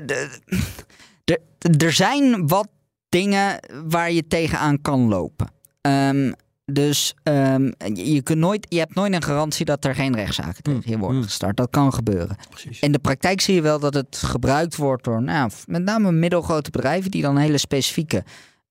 [1.81, 2.69] er zijn wat
[3.11, 5.47] dingen waar je tegenaan kan lopen.
[5.81, 6.33] Ehm,
[6.65, 10.63] dus ehm, je, je kunt nooit, je hebt nooit een garantie dat er geen rechtszaken
[10.63, 11.23] tegen je worden Mm.
[11.25, 11.57] gestart.
[11.57, 12.37] Dat kan gebeuren.
[12.51, 12.81] Precies.
[12.81, 16.71] In de praktijk zie je wel dat het gebruikt wordt door nou, met name middelgrote
[16.71, 18.25] bedrijven die dan hele specifieke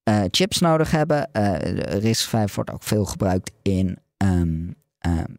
[0.03, 1.31] eh, chips nodig hebben.
[1.31, 4.67] Eh RISC-V wordt ook veel gebruikt in ehm,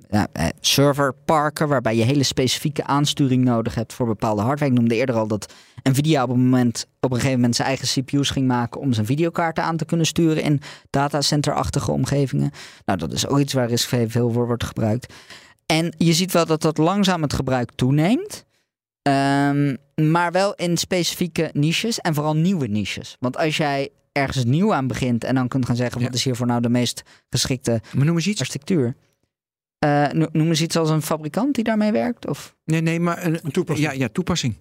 [0.09, 4.71] ja, eh, serverparken, waarbij je hele specifieke aansturing nodig hebt voor bepaalde hardware.
[4.73, 5.53] Ik noemde eerder al dat
[5.83, 9.07] Nvidia op een, moment, op een gegeven moment zijn eigen CPU's ging maken om zijn
[9.07, 12.51] videokaarten aan te kunnen sturen in datacenterachtige omgevingen.
[12.85, 15.15] Nou, dat is ook iets waar RISC-V veel voor wordt gebruikt.
[15.67, 18.45] En je ziet wel dat dat langzaam het gebruik toeneemt.
[19.03, 23.17] Ehm, maar wel in specifieke niches en vooral nieuwe niches.
[23.21, 26.07] Want als jij ergens nieuw aan begint en dan kunt gaan zeggen: Ja.
[26.07, 28.41] wat is hiervoor nou de meest geschikte Maar noem eens iets.
[28.41, 28.97] architectuur?
[29.81, 32.27] Eh, no- noem eens iets als een fabrikant die daarmee werkt?
[32.29, 33.89] Of, Nee, nee, maar een, Een toepassing.
[33.93, 34.55] ja, ja, toepassing.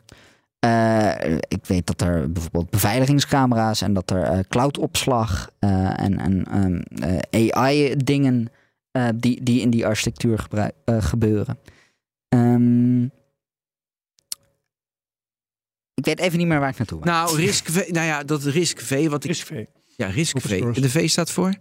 [0.60, 6.44] Eh, ik weet dat er bijvoorbeeld beveiligingscamera's en dat er eh, cloudopslag eh, en, en
[6.46, 6.82] ehm,
[7.30, 8.48] eh, AI-dingen
[9.16, 11.60] die, die in die architectuur gebruik- gebeuren.
[12.30, 13.04] Ehm,
[15.94, 17.08] ik weet even niet meer waar ik naartoe was.
[17.08, 19.30] Nou, Risk V, nou ja, dat Risk V, wat ik.
[19.30, 19.66] Is V.
[19.96, 20.60] Ja, Risk Open V.
[20.60, 20.82] source.
[20.82, 21.54] De V staat voor?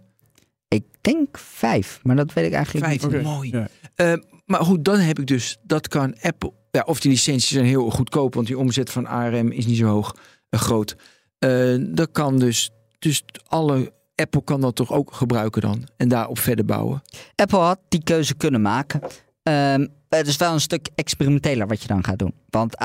[0.69, 3.13] Ik denk vijf, maar dat weet ik eigenlijk Vijf.
[3.13, 3.23] niet.
[3.23, 3.51] Mooi.
[3.51, 3.67] ja.
[3.95, 4.13] Eh,
[4.45, 6.53] maar goed, dan heb ik dus, dat kan Apple.
[6.71, 9.85] Ja, of die licenties zijn heel goedkoop, want die omzet van ARM is niet zo
[9.85, 10.15] hoog,
[10.49, 10.95] eh, groot.
[11.39, 16.39] Eh, dat kan dus, dus alle, Apple kan dat toch ook gebruiken dan en daarop
[16.39, 17.01] verder bouwen.
[17.35, 19.01] Apple had die keuze kunnen maken.
[19.43, 22.33] Ehm, het is wel een stuk experimenteler wat je dan gaat doen.
[22.49, 22.75] Want,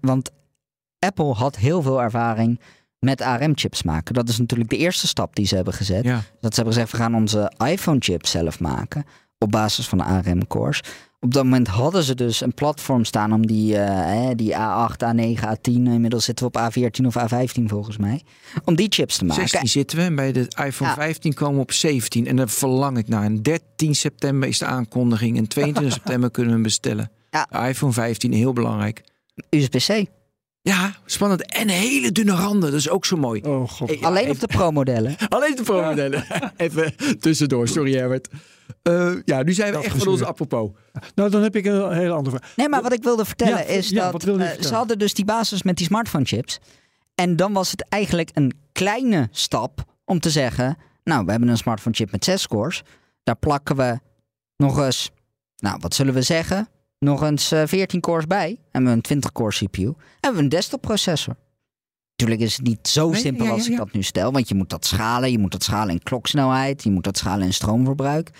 [0.00, 0.30] want
[0.98, 2.60] Apple had heel veel ervaring
[3.00, 4.14] met ARM-chips maken.
[4.14, 6.04] Dat is natuurlijk de eerste stap die ze hebben gezet.
[6.04, 6.22] Ja.
[6.40, 9.04] Dat ze hebben gezegd, we gaan onze iPhone-chip zelf maken.
[9.38, 10.82] Op basis van de ARM-cores.
[11.20, 15.44] Op dat moment hadden ze dus een platform staan om die, eh, die A8, A9,
[15.44, 15.72] A10...
[15.72, 18.22] inmiddels zitten we op A14 of A15 volgens mij.
[18.64, 19.48] Om die chips te maken.
[19.48, 20.96] 16 zitten we en bij de iPhone Ja.
[20.96, 22.26] 15 komen we op 17.
[22.26, 23.24] En daar verlang ik naar.
[23.24, 27.10] En 13 september is de aankondiging en 22 september kunnen we hem bestellen.
[27.30, 27.46] Ja.
[27.50, 29.02] De iPhone 15, heel belangrijk.
[29.50, 30.06] USB-C.
[30.62, 31.46] Ja, spannend.
[31.46, 33.40] En hele dunne randen, dat is ook zo mooi.
[33.42, 33.90] Oh god.
[33.98, 35.16] Ja, Alleen even- op de pro-modellen.
[35.28, 36.24] Alleen de pro-modellen.
[36.56, 38.28] Even tussendoor, sorry Herbert.
[38.82, 40.70] Eh, ja, nu zijn we Dat echt van onze weer- apropos.
[41.14, 42.56] Nou, dan heb ik een hele andere vraag.
[42.56, 45.24] Nee, maar wat ik wilde vertellen Ja, is ja, dat eh, ze hadden dus die
[45.24, 46.58] basis met die smartphone chips.
[47.14, 50.76] En dan was het eigenlijk een kleine stap om te zeggen...
[51.04, 52.82] Nou, we hebben een smartphone chip met 6 cores.
[53.22, 53.98] Daar plakken we
[54.56, 55.10] nog eens,
[55.56, 56.68] nou wat zullen we zeggen?
[57.04, 58.58] Nog eens eh, 14 cores bij.
[58.70, 59.94] En we een 20 core CPU.
[60.20, 61.36] En we een desktop processor.
[62.16, 64.32] Natuurlijk is het niet zo Nee, simpel ja, als ja, ik dat nu stel.
[64.32, 65.30] Want je moet dat schalen.
[65.30, 66.82] Je moet dat schalen in kloksnelheid.
[66.82, 68.30] Je moet dat schalen in stroomverbruik.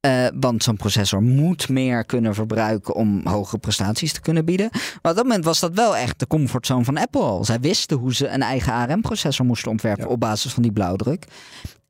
[0.00, 4.68] Eh, want zo'n processor moet meer kunnen verbruiken om hogere prestaties te kunnen bieden.
[4.72, 7.44] Maar op dat moment was dat wel echt de comfortzone van Apple al.
[7.44, 11.26] Zij wisten hoe ze een eigen ARM-processor moesten ontwerpen op basis van die blauwdruk.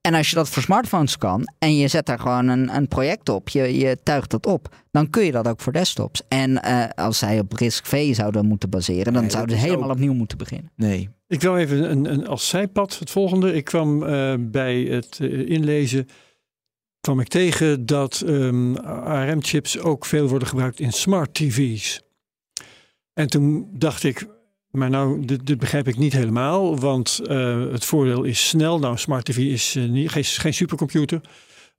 [0.06, 3.28] En als je dat voor smartphones kan en je zet daar gewoon een, een project
[3.28, 6.22] op, je, je tuigt dat op, dan kun je dat ook voor desktops.
[6.28, 9.94] En eh, als zij op RISC-V zouden moeten baseren, dan Nee, zouden ze helemaal ook-
[9.94, 10.70] opnieuw moeten beginnen.
[10.76, 11.08] Nee.
[11.28, 13.52] Ik wil even een, een, als zijpad het volgende.
[13.54, 16.08] Ik kwam eh, bij het eh, inlezen
[17.00, 22.02] kwam ik tegen dat ehm, ARM-chips ook veel worden gebruikt in smart TV's.
[23.12, 24.26] En toen dacht ik,
[24.74, 28.78] maar nou, dit, dit begrijp ik niet helemaal, want eh, het voordeel is snel.
[28.78, 31.20] Nou, smart TV is eh, niet, geen, geen supercomputer.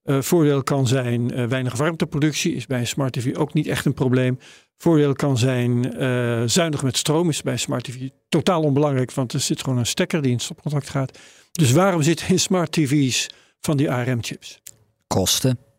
[0.03, 3.93] Eh, voordeel kan zijn weinig warmteproductie, is bij een smart TV ook niet echt een
[3.93, 4.39] probleem.
[4.77, 5.93] Voordeel kan zijn
[6.49, 10.21] zuinig met stroom, is bij smart TV totaal onbelangrijk, want er zit gewoon een stekker
[10.21, 11.19] die in stopcontact gaat.
[11.51, 13.29] Dus waarom zitten in smart TV's
[13.59, 14.59] van die ARM-chips?
[15.07, 15.74] Kosten.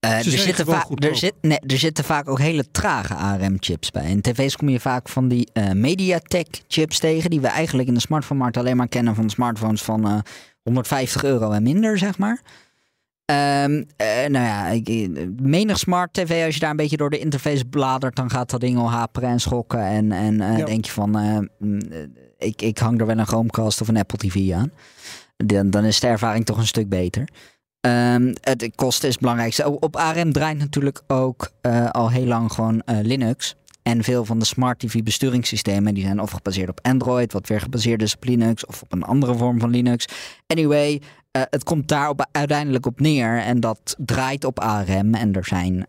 [0.00, 4.10] Eh, er, zitten vaak, er, zit, nee, er zitten vaak ook hele trage ARM-chips bij.
[4.10, 8.00] In tv's kom je vaak van die eh, MediaTek-chips tegen, die we eigenlijk in de
[8.00, 10.18] smartphone-markt alleen maar kennen van smartphones van eh,
[10.62, 12.40] 150 euro en minder, zeg maar.
[13.24, 15.08] Ehm, eh, nou ja, ik, eh,
[15.42, 18.60] menig smart tv, als je daar een beetje door de interface bladert, dan gaat dat
[18.60, 19.82] ding al haperen en schokken.
[19.82, 20.64] En, en eh, Ja.
[20.64, 21.98] denk je van, eh, mm, eh,
[22.38, 24.70] ik, ik hang er wel een Chromecast of een Apple TV aan.
[25.36, 27.28] Dan, dan is de ervaring toch een stuk beter.
[27.88, 29.80] Ehm, het kosten is het belangrijkste.
[29.80, 33.54] Op ARM draait natuurlijk ook eh, al heel lang gewoon eh, Linux.
[33.82, 37.60] En veel van de smart TV besturingssystemen die zijn of gebaseerd op Android, wat weer
[37.60, 40.06] gebaseerd is op Linux, of op een andere vorm van Linux.
[40.46, 45.14] Anyway, eh, het komt daar op, uiteindelijk op neer en dat draait op ARM.
[45.14, 45.86] En er zijn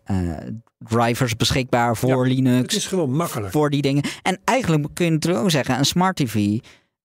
[0.78, 3.52] drivers beschikbaar voor Het Linux, is gewoon makkelijk.
[3.52, 4.04] voor die dingen.
[4.22, 6.60] En eigenlijk kun je natuurlijk ook zeggen, een smart TV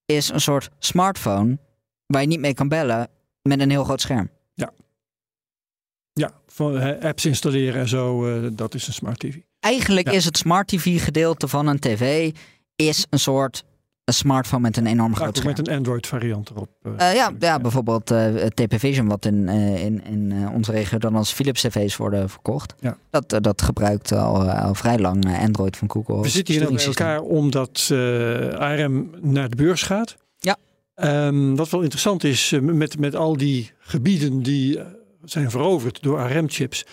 [0.06, 1.58] is een soort smartphone
[2.06, 3.08] waar je niet mee kan bellen
[3.42, 4.30] met een heel groot scherm.
[6.54, 9.34] Van, apps installeren en zo, eh, dat is een smart TV.
[9.60, 10.16] Eigenlijk Ja.
[10.16, 12.32] is het smart TV gedeelte van een tv
[12.76, 13.64] is een soort
[14.04, 15.54] een smartphone met een enorm groot scherm.
[15.56, 16.68] met een Android variant erop.
[16.82, 17.08] eh.
[17.10, 21.32] Eh, ja, ja, bijvoorbeeld eh TP Vision, wat in, in, in onze regio dan als
[21.32, 22.74] Philips tv's worden verkocht.
[22.80, 22.98] Ja.
[23.10, 26.20] Dat, dat gebruikt al, al vrij lang Android van Google.
[26.22, 27.88] We zitten hier nou bij elkaar omdat
[28.58, 30.16] ARM naar de beurs gaat.
[30.38, 30.56] Ja.
[30.94, 34.78] Ehm, wat wel interessant is met, met al die gebieden die
[35.24, 36.84] zijn veroverd door ARM-chips.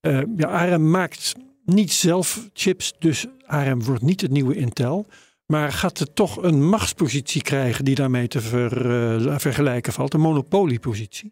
[0.00, 1.34] Eh, ja, ARM maakt
[1.64, 5.06] niet zelf chips, dus ARM wordt niet het nieuwe Intel.
[5.46, 8.90] Maar gaat het toch een machtspositie krijgen die daarmee te ver,
[9.28, 10.14] eh, vergelijken valt?
[10.14, 11.30] Een monopoliepositie?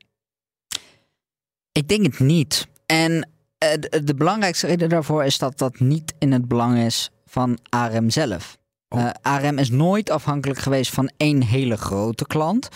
[1.73, 2.67] Ik denk het niet.
[2.87, 7.11] En eh, de, de belangrijkste reden daarvoor is dat dat niet in het belang is
[7.27, 8.59] van ARM zelf.
[8.89, 9.11] Oh.
[9.23, 12.69] ARM is nooit afhankelijk geweest van één hele grote klant.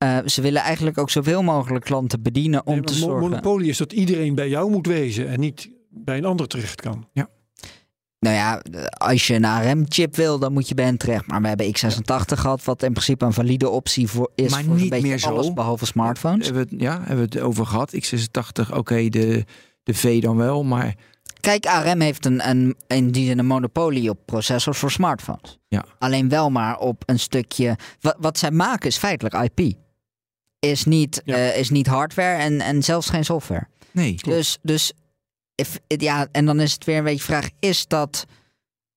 [0.00, 3.28] Eh, ze willen eigenlijk ook zoveel mogelijk klanten bedienen om Nee, te zorgen.
[3.28, 7.08] Monopolie is dat iedereen bij jou moet wezen en niet bij een ander terecht kan.
[8.18, 11.26] Nou ja, als je een ARM-chip wil, dan moet je bij hen terecht.
[11.26, 14.74] Maar we hebben x86 gehad, wat in principe een valide optie voor is Maar voor
[14.74, 15.28] niet een beetje meer zo.
[15.28, 16.44] alles behalve smartphones.
[16.46, 17.94] Hebben we het, ja, hebben we het over gehad.
[17.94, 19.44] X86, oké, de,
[19.82, 20.94] de V dan wel, maar
[21.40, 25.58] Kijk, ARM heeft een, een, in die zin een monopolie op processors voor smartphones.
[25.68, 25.84] Ja.
[25.98, 27.76] Alleen wel maar op een stukje.
[28.00, 29.76] Wat, wat zij maken is feitelijk IP.
[30.60, 31.34] Is niet, Ja.
[31.36, 33.66] eh, is niet hardware en, en zelfs geen software.
[33.90, 34.14] nee.
[34.22, 34.92] Dus, dus
[35.54, 38.26] if- ja, en dan is het weer een beetje vraag: is dat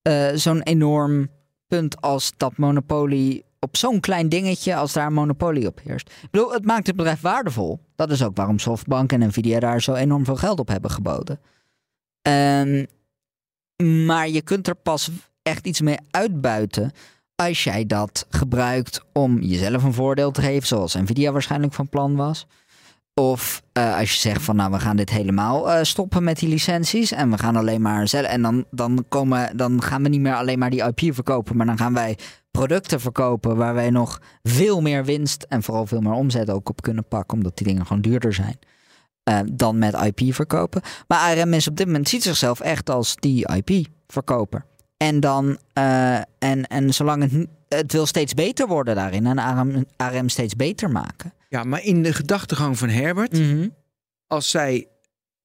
[0.01, 1.29] eh, zo'n enorm
[1.67, 6.09] punt als dat monopolie op zo'n klein dingetje, als daar een monopolie op heerst?
[6.21, 7.79] Ik bedoel, het maakt het bedrijf waardevol.
[7.95, 11.39] Dat is ook waarom Softbank en Nvidia daar zo enorm veel geld op hebben geboden.
[12.21, 12.85] Ehm,
[14.05, 15.09] maar je kunt er pas
[15.41, 16.91] echt iets mee uitbuiten
[17.35, 22.15] als jij dat gebruikt om jezelf een voordeel te geven, zoals Nvidia waarschijnlijk van plan
[22.15, 22.47] was.
[23.13, 26.49] Of eh, als je zegt van nou we gaan dit helemaal eh, stoppen met die
[26.49, 30.19] licenties en we gaan alleen maar zelf en dan, dan, komen, dan gaan we niet
[30.21, 32.17] meer alleen maar die IP verkopen, maar dan gaan wij
[32.51, 36.81] producten verkopen waar wij nog veel meer winst en vooral veel meer omzet ook op
[36.81, 38.59] kunnen pakken, omdat die dingen gewoon duurder zijn.
[39.23, 40.81] eh, dan met IP verkopen.
[41.07, 44.65] Maar ARM is op dit moment ziet zichzelf echt als die IP verkoper.
[45.03, 50.29] En dan eh, en, en zolang het, het wil steeds beter worden daarin en ARM,
[50.29, 51.33] steeds beter maken.
[51.49, 53.39] Ja, maar in de gedachtegang van Herbert,
[54.27, 54.87] als zij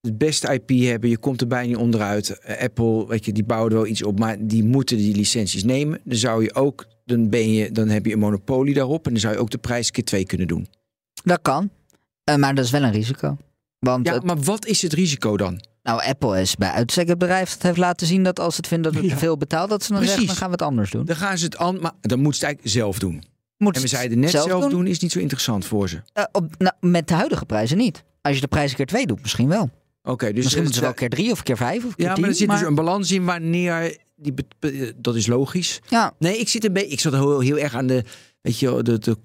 [0.01, 2.39] het beste IP hebben, je komt er bijna niet onderuit.
[2.39, 5.63] Eh, Apple, weet je, die bouwen er wel iets op, maar die moeten die licenties
[5.63, 5.99] nemen.
[6.03, 9.21] Dan zou je ook, dan ben je, dan heb je een monopolie daarop en dan
[9.21, 10.67] zou je ook de prijs keer twee kunnen doen.
[11.23, 11.69] Dat kan.
[12.23, 13.37] Eh, maar dat is wel een risico.
[13.79, 15.61] Want Ja, het- maar wat is het risico dan?
[15.89, 18.83] Nou, Apple is bij uitstek het bedrijf dat heeft laten zien dat als het vindt
[18.83, 19.09] dat het Ja.
[19.09, 20.15] te veel betaalt, dat ze dan Precies.
[20.17, 21.05] zeggen, dan gaan we het anders doen.
[21.05, 23.23] Dan gaan ze het aan, maar dan moeten ze het eigenlijk zelf doen.
[23.57, 24.87] Moet En we zeiden net zelf, doen.
[24.87, 26.01] is niet zo interessant voor ze.
[26.13, 28.03] Eh, op, nou, met de huidige prijzen niet.
[28.21, 29.69] Als je de prijs een keer twee doet, misschien wel.
[30.03, 32.11] Oké, dus misschien eh, moeten ze wel keer drie of keer vijf of keer Ja,
[32.13, 32.21] tien.
[32.21, 35.79] maar er zit maar- dus een balans in wanneer die be- dat is logisch.
[35.87, 38.03] ja, Nee, ik zit een beetje, ik zat heel, heel erg aan de,
[38.41, 39.17] weet je, de, de,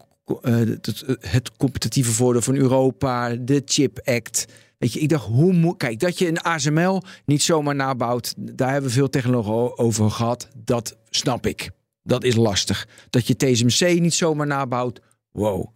[0.43, 4.45] eh, het, het competitieve voordeel van Europa, de Chip Act.
[4.85, 8.73] Weet je, ik dacht, hoe moet, kijk, dat je een ASML niet zomaar nabouwt, daar
[8.73, 10.49] hebben we veel technologie over gehad.
[10.57, 11.71] Dat snap ik.
[12.03, 12.89] Dat is lastig.
[13.11, 15.01] Dat je TSMC niet zomaar nabouwt,
[15.33, 15.67] wow.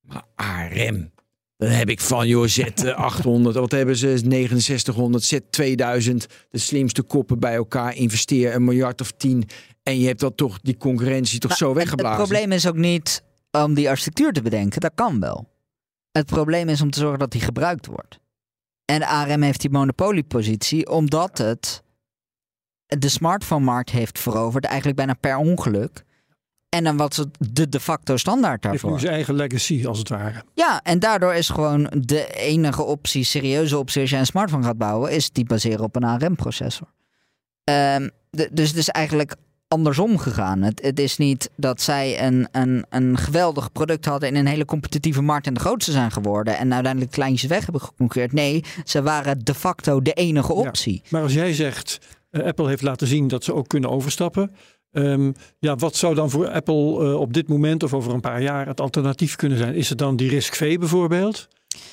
[0.00, 1.12] Maar ARM,
[1.56, 6.14] dan heb ik van, joh, Z800, wat hebben ze, 6900, Z2000,
[6.50, 9.48] de slimste koppen bij elkaar, investeer een miljard of tien.
[9.82, 12.20] En je hebt dat toch, die concurrentie toch zo weggeblazen.
[12.20, 14.80] Het probleem is ook niet om die architectuur te bedenken.
[14.80, 15.48] Dat kan wel.
[16.12, 18.18] Het probleem is om te zorgen dat die gebruikt wordt.
[18.86, 21.82] En ARM heeft die monopoliepositie omdat het
[22.86, 26.04] de smartphone-markt heeft veroverd, eigenlijk bijna per ongeluk.
[26.68, 29.00] En dan wat het de de facto standaard Heeft nu daarvoor.
[29.00, 30.42] zijn eigen legacy als het ware.
[30.54, 34.78] Ja, en daardoor is gewoon de enige optie, serieuze optie als je een smartphone gaat
[34.78, 36.92] bouwen, is die baseren op een ARM-processor.
[37.64, 39.34] Ehm, de- dus het is eigenlijk
[39.68, 40.62] andersom gegaan.
[40.62, 44.64] Het, het is niet dat zij een, een, een geweldig product hadden in een hele
[44.64, 48.32] competitieve markt en de grootste zijn geworden en uiteindelijk kleintjes weg hebben geconcureerd.
[48.32, 50.58] Nee, ze waren de facto de enige Ja.
[50.58, 51.02] optie.
[51.10, 51.98] Maar als jij zegt,
[52.30, 54.50] eh, Apple heeft laten zien dat ze ook kunnen overstappen.
[54.92, 58.42] ehm, ja, wat zou dan voor Apple eh, op dit moment of over een paar
[58.42, 59.74] jaar het alternatief kunnen zijn?
[59.74, 61.48] Is het dan die RISC-V bijvoorbeeld?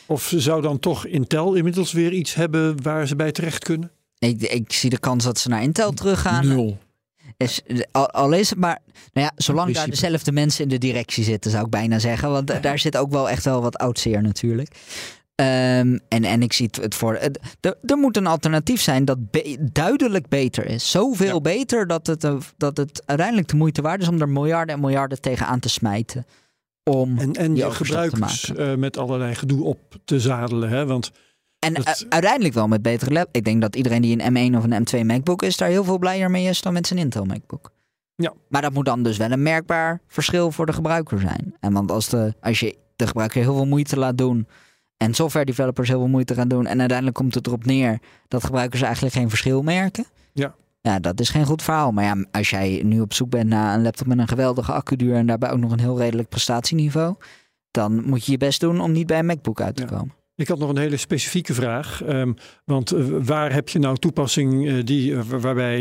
[0.05, 3.91] Of zou dan toch Intel inmiddels weer iets hebben waar ze bij terecht kunnen?
[4.19, 6.47] Ik, ik zie de kans dat ze naar Intel teruggaan.
[6.47, 6.77] Nul.
[7.43, 8.79] Is, al, al is het maar,
[9.13, 12.29] nou ja, zolang daar dezelfde mensen in de directie zitten, zou ik bijna zeggen.
[12.31, 14.69] Want daar zit ook wel echt wel wat oud zeer natuurlijk.
[15.35, 17.15] Ehm, en, en ik zie het, voor.
[17.61, 20.91] Er moet een alternatief zijn dat be- duidelijk beter is.
[20.91, 21.41] Zoveel Ja.
[21.41, 24.81] beter dat het, eh, dat het uiteindelijk de moeite waard is om er miljarden en
[24.81, 26.25] miljarden tegenaan te smijten.
[26.83, 28.71] Om, En, en je gebruikers maken.
[28.71, 30.69] eh, met allerlei gedoe op te zadelen.
[30.69, 30.85] Hè?
[30.85, 31.11] Want
[31.63, 33.27] en dat- u- uiteindelijk wel met betere lab.
[33.31, 35.97] Ik denk dat iedereen die een M1 of een M2 MacBook is, daar heel veel
[35.97, 37.71] blijer mee is dan met zijn Intel MacBook.
[38.15, 38.33] Ja.
[38.49, 41.55] Maar dat moet dan dus wel een merkbaar verschil voor de gebruiker zijn.
[41.59, 44.47] En want als, de, als je de gebruiker heel veel moeite laat doen
[44.97, 48.43] en software developers heel veel moeite gaan doen en uiteindelijk komt het erop neer dat
[48.43, 50.05] gebruikers eigenlijk geen verschil merken.
[50.33, 50.55] Ja.
[50.81, 51.91] Ja, dat is geen goed verhaal.
[51.91, 55.15] Maar ja, als jij nu op zoek bent naar een laptop met een geweldige accuduur
[55.15, 57.15] en daarbij ook nog een heel redelijk prestatieniveau,
[57.71, 59.87] dan moet je je best doen om niet bij een MacBook uit te Ja.
[59.87, 60.13] komen.
[60.35, 62.03] Ik had nog een hele specifieke vraag.
[62.03, 62.33] ehm,
[62.65, 65.77] want eh, waar heb je nou toepassing eh, die, eh, waar- waarbij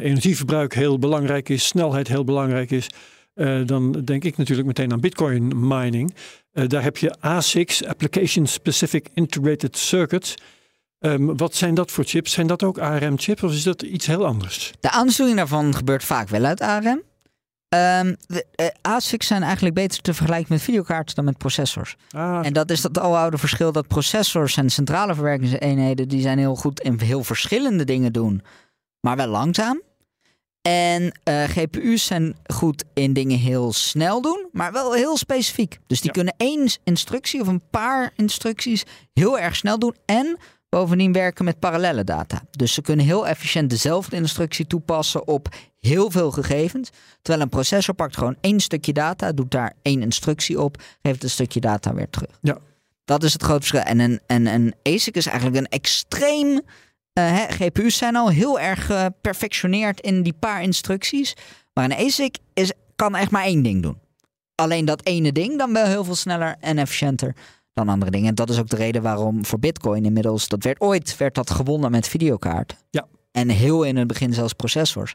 [0.00, 2.86] energieverbruik heel belangrijk is, snelheid heel belangrijk is?
[3.64, 6.14] Dan denk ik natuurlijk meteen aan Bitcoin mining.
[6.52, 10.34] Daar heb je ASICs, Application Specific Integrated Circuits.
[10.98, 12.32] Ehm, wat zijn dat voor chips?
[12.32, 14.72] Zijn dat ook ARM-chips of is dat iets heel anders?
[14.80, 17.02] De aansturing daarvan gebeurt vaak wel uit ARM.
[17.72, 21.96] Ehm, de, ASICs zijn eigenlijk beter te vergelijken met videokaarten dan met processors.
[22.10, 26.08] Ah, En dat is dat aloude verschil dat processors en centrale verwerkingseenheden...
[26.08, 28.42] die zijn heel goed in heel verschillende dingen doen,
[29.00, 29.82] maar wel langzaam.
[30.62, 35.78] En eh, GPU's zijn goed in dingen heel snel doen, maar wel heel specifiek.
[35.86, 36.12] Dus die Ja.
[36.12, 39.94] kunnen één instructie of een paar instructies heel erg snel doen.
[40.04, 40.36] En
[40.72, 42.42] bovendien werken met parallele data.
[42.50, 45.48] Dus ze kunnen heel efficiënt dezelfde instructie toepassen op
[45.80, 46.90] heel veel gegevens.
[47.22, 51.30] Terwijl een processor pakt gewoon één stukje data, doet daar één instructie op, geeft een
[51.30, 52.38] stukje data weer terug.
[52.40, 52.58] Ja.
[53.04, 53.80] Dat is het grote verschil.
[53.80, 56.60] En een, en een ASIC is eigenlijk een extreem.
[57.12, 61.34] eh, GPU's zijn al heel erg geperfectioneerd in die paar instructies.
[61.72, 63.98] Maar een ASIC is, kan echt maar één ding doen.
[64.54, 67.34] Alleen dat ene ding dan wel heel veel sneller en efficiënter
[67.74, 68.28] dan andere dingen.
[68.28, 71.50] En dat is ook de reden waarom voor Bitcoin inmiddels, dat werd ooit werd dat
[71.50, 72.78] gewonnen met videokaarten.
[72.90, 73.06] Ja.
[73.32, 75.14] En heel in het begin zelfs processors.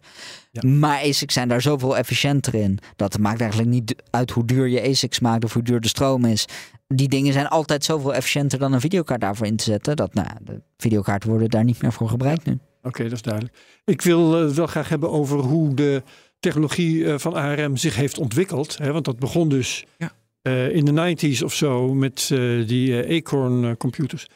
[0.52, 0.70] Ja.
[0.70, 2.80] Maar ASICs zijn daar zoveel efficiënter in.
[2.96, 5.88] Dat het maakt eigenlijk niet uit hoe duur je ASICs maakt of hoe duur de
[5.88, 6.46] stroom is.
[6.88, 9.96] Die dingen zijn altijd zoveel efficiënter dan een videokaart daarvoor in te zetten.
[9.96, 12.60] Dat nou, de videokaarten worden daar niet meer voor gebruikt nu.
[12.82, 13.58] Oké, dat is duidelijk.
[13.86, 16.04] Ik wil het wel graag hebben over hoe de
[16.40, 18.78] technologie eh, van ARM zich heeft ontwikkeld.
[18.78, 20.12] Hè, want dat begon dus Ja.
[20.48, 20.92] Eh, in de
[21.38, 24.28] 90s of zo met eh, die eh, Acorn computers.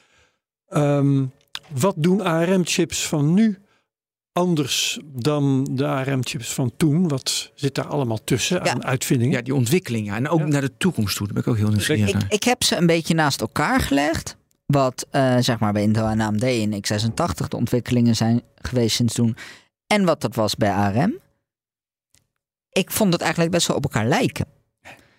[0.68, 1.26] Ehm,
[1.74, 3.58] wat doen ARM-chips van nu
[4.34, 7.08] anders dan de ARM-chips van toen?
[7.08, 8.72] Wat zit daar allemaal tussen Ja.
[8.72, 9.38] aan uitvindingen?
[9.38, 10.06] Ja, die ontwikkeling.
[10.08, 10.16] Ja.
[10.16, 10.46] En ook Ja.
[10.46, 11.26] naar de toekomst toe.
[11.26, 12.26] Daar ben ik ook heel nieuwsgierig Ik, naar.
[12.30, 14.38] ik heb ze een beetje naast elkaar gelegd.
[14.66, 19.14] Wat eh, zeg maar bij Intel en AMD in x86 de ontwikkelingen zijn geweest sinds
[19.14, 19.36] toen.
[19.88, 21.20] En wat dat was bij ARM.
[22.72, 24.46] Ik vond het eigenlijk best wel op elkaar lijken.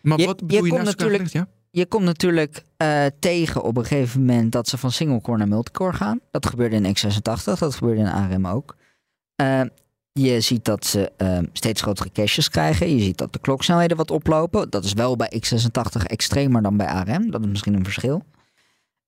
[0.03, 1.33] Maar je- wat je bedoel je, kon naast elkaar natuurlijk-?
[1.33, 1.47] Ja?
[1.71, 5.93] Je komt natuurlijk eh, tegen op een gegeven moment dat ze van single-core naar multicore
[5.93, 6.21] gaan.
[6.31, 8.77] Dat gebeurde in x86, dat gebeurde in ARM ook.
[9.37, 9.61] Eh,
[10.13, 12.97] je ziet dat ze eh, steeds grotere caches krijgen.
[12.97, 14.71] Je ziet dat de kloksnelheden wat oplopen.
[14.71, 17.31] Dat is wel bij x86 extremer dan bij ARM.
[17.31, 18.23] Dat is misschien een verschil.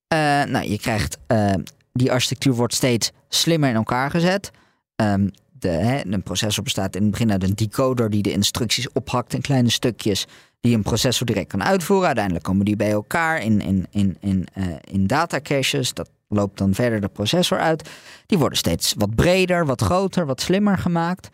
[0.08, 1.54] Eh, nou, je krijgt eh,
[1.92, 4.50] die architectuur wordt steeds slimmer in elkaar gezet.
[4.96, 5.28] Ehm,
[5.64, 9.34] de, hè, een processor bestaat in het begin uit een decoder die de instructies ophakt
[9.34, 10.26] in kleine stukjes
[10.60, 12.06] die een processor direct kan uitvoeren.
[12.06, 15.94] Uiteindelijk komen die bij elkaar in, in, in, in, eh, in data caches.
[15.94, 17.90] Dat loopt dan verder de processor uit.
[18.26, 21.28] Die worden steeds wat breder, wat groter, wat slimmer gemaakt.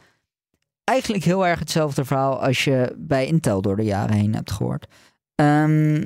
[0.85, 4.87] Eigenlijk heel erg hetzelfde verhaal als je bij Intel door de jaren heen hebt gehoord.
[5.35, 6.05] Ehm,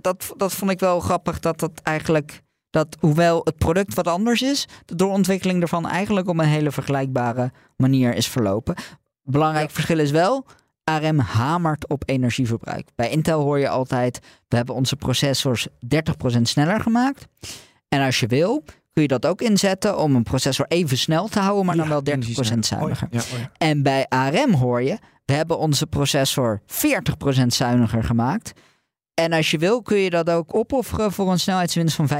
[0.00, 2.42] dat, dat vond ik wel grappig dat dat eigenlijk.
[2.72, 7.52] Dat hoewel het product wat anders is, de doorontwikkeling ervan eigenlijk op een hele vergelijkbare
[7.76, 8.74] manier is verlopen.
[9.22, 10.46] Belangrijk verschil is wel,
[10.84, 12.88] ARM hamert op energieverbruik.
[12.94, 14.18] Bij Intel hoor je altijd,
[14.48, 15.70] we hebben onze processors 30%
[16.42, 17.26] sneller gemaakt.
[17.88, 21.40] En als je wil, kun je dat ook inzetten om een processor even snel te
[21.40, 22.66] houden, maar dan wel 30% energiezuinig.
[22.66, 23.08] zuiniger.
[23.10, 23.20] Ja.
[23.20, 23.44] Oh.
[23.56, 28.52] En bij ARM hoor je, we hebben onze processor 40% zuiniger gemaakt.
[29.14, 32.12] En als je wil, kun je dat ook opofferen voor een snelheidswinst van 15%.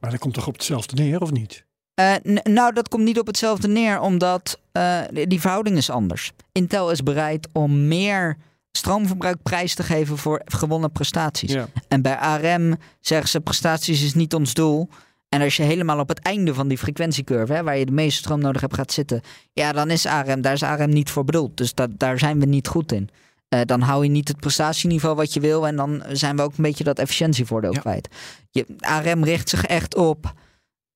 [0.00, 1.64] Maar dat komt toch op hetzelfde neer, of niet?
[1.94, 6.32] Eh, nou, dat komt niet op hetzelfde neer, omdat eh, die- die verhouding is anders.
[6.52, 8.36] Intel is bereid om meer
[8.72, 11.52] stroomverbruik prijs te geven voor gewonnen prestaties.
[11.52, 11.68] Ja.
[11.88, 14.88] En bij ARM zeggen ze, prestaties is niet ons doel.
[15.28, 18.18] En als je helemaal op het einde van die frequentiecurve, hè, waar je de meeste
[18.18, 19.20] stroom nodig hebt, gaat zitten,
[19.52, 21.56] ja, dan is ARM, daar is ARM niet voor bedoeld.
[21.56, 23.08] Dus dat, daar zijn we niet goed in.
[23.52, 26.56] Eh, dan hou je niet het prestatieniveau wat je wil en dan zijn we ook
[26.56, 27.80] een beetje dat efficiëntievoordeel Ja.
[27.80, 28.08] kwijt.
[28.50, 30.32] Je, ARM richt zich echt op,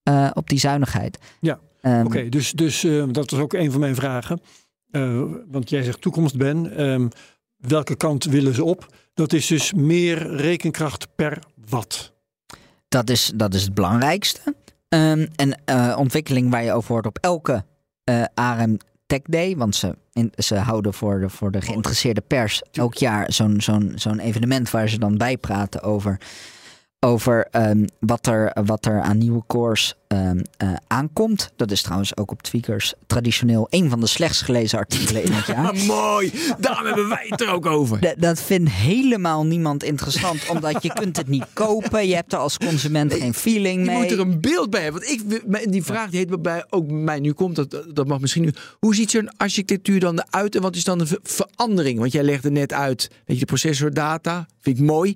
[0.03, 1.17] eh, op die zuinigheid.
[1.39, 1.59] Ja.
[1.81, 4.41] Ehm, Oké, dus, dus eh, dat was ook een van mijn vragen.
[5.47, 6.77] Want jij zegt toekomst, Ben.
[6.77, 7.07] Ehm,
[7.57, 8.93] welke kant willen ze op?
[9.13, 11.39] Dat is dus meer rekenkracht per
[11.69, 12.13] watt.
[12.87, 14.55] Dat is, dat is het belangrijkste.
[14.89, 15.57] Ehm, en
[15.97, 17.65] ontwikkeling waar je over hoort op elke
[18.33, 18.77] ARM
[19.07, 19.57] Tech Day.
[19.57, 23.91] Want ze, in, ze houden voor de, voor de geïnteresseerde pers elk jaar zo'n zo'n
[23.95, 26.19] zo'n evenement waar ze dan bijpraten over
[26.99, 31.51] over ehm, wat, er, wat er aan nieuwe cores ehm, eh, aankomt.
[31.55, 35.45] Dat is trouwens ook op Tweakers traditioneel een van de slechtst gelezen artikelen in het
[35.55, 35.75] jaar.
[35.75, 37.99] mooi, daarom hebben wij het er ook over.
[37.99, 42.07] D- dat vindt helemaal niemand interessant, omdat je kunt het niet kopen.
[42.07, 43.97] Je hebt er als consument geen feeling Je mee.
[43.97, 45.01] moet er een beeld bij hebben.
[45.01, 48.43] Want ik, die vraag die heet bij ook mij nu komt, dat, dat mag misschien
[48.43, 48.53] nu.
[48.79, 51.99] Hoe ziet zo'n architectuur dan eruit en wat is dan de ver- verandering?
[51.99, 55.15] Want jij legde net uit, weet je, de processordata, vind ik mooi.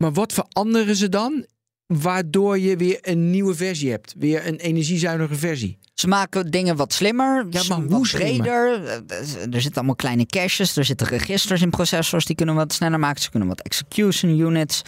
[0.00, 1.46] Maar wat veranderen ze dan?
[1.86, 4.14] Waardoor je weer een nieuwe versie hebt.
[4.18, 5.78] Weer een energiezuinige versie.
[5.94, 8.36] Ze maken dingen wat slimmer, Ja, maar wat hoe slimmer?
[8.40, 8.84] breder.
[9.06, 12.98] Eh, Er zitten allemaal kleine caches, er zitten registers in processors die kunnen wat sneller
[12.98, 13.22] maken.
[13.22, 14.82] Ze kunnen wat execution units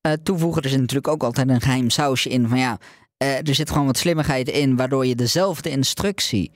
[0.00, 0.62] eh, toevoegen.
[0.62, 2.78] Er zit natuurlijk ook altijd een geheim sausje in van ja,
[3.16, 6.50] eh, er zit gewoon wat slimmigheid in, waardoor je dezelfde instructie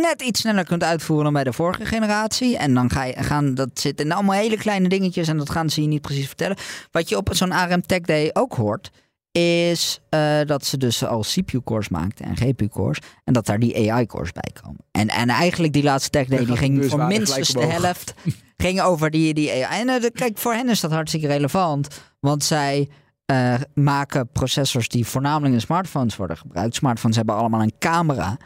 [0.00, 2.56] net iets sneller kunt uitvoeren dan bij de vorige generatie.
[2.56, 5.70] En dan ga je, gaan, dat zit in allemaal hele kleine dingetjes en dat gaan
[5.70, 6.56] ze je niet precies vertellen.
[6.90, 8.90] Wat je op zo'n ARM Tech Day ook hoort,
[9.32, 12.98] is eh, dat ze dus al CPU-cores maakten en GPU-cores.
[13.24, 14.80] En dat daar die AI-cores bij komen.
[14.90, 18.14] En, en eigenlijk die laatste Tech Day, die ging voor beurswaarde minstens de helft
[18.56, 19.80] ging over die, die AI.
[19.80, 21.88] En eh, kijk, voor hen is dat hartstikke relevant.
[22.20, 22.88] Want zij
[23.26, 26.74] eh, maken processors die voornamelijk in smartphones worden gebruikt.
[26.74, 28.36] Smartphones hebben allemaal een camera.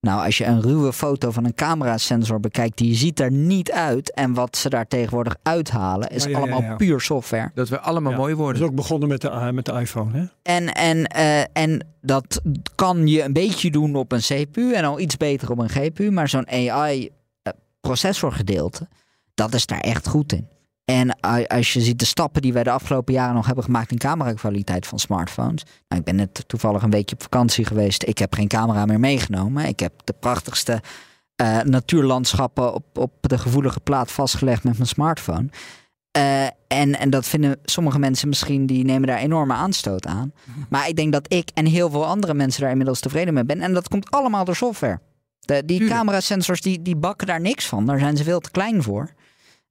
[0.00, 4.14] Nou, als je een ruwe foto van een camerasensor bekijkt, die ziet er niet uit.
[4.14, 6.76] En wat ze daar tegenwoordig uithalen, is Ja, ja, ja, allemaal ja.
[6.76, 7.50] puur software.
[7.54, 8.62] Dat we allemaal Ja, mooi Dat worden.
[8.62, 10.18] is ook begonnen met de, met de iPhone.
[10.18, 10.24] Hè?
[10.42, 12.40] En, en, eh, en dat
[12.74, 16.10] kan je een beetje doen op een CPU en al iets beter op een GPU.
[16.10, 18.88] Maar zo'n AI-processorgedeelte,
[19.34, 20.48] dat is daar echt goed in.
[20.90, 23.98] En als je ziet de stappen die wij de afgelopen jaren nog hebben gemaakt in
[23.98, 25.62] camerakwaliteit van smartphones.
[25.88, 28.02] Nou, ik ben net toevallig een weekje op vakantie geweest.
[28.02, 29.64] Ik heb geen camera meer meegenomen.
[29.64, 30.80] Ik heb de prachtigste
[31.36, 35.48] eh, natuurlandschappen op, op de gevoelige plaat vastgelegd met mijn smartphone.
[36.10, 40.32] Eh, en, en dat vinden sommige mensen misschien, die nemen daar enorme aanstoot aan.
[40.68, 43.60] Maar ik denk dat ik en heel veel andere mensen daar inmiddels tevreden mee ben.
[43.60, 45.00] En dat komt allemaal door software.
[45.40, 47.86] De, die camerasensors die, die bakken daar niks van.
[47.86, 49.10] Daar zijn ze veel te klein voor.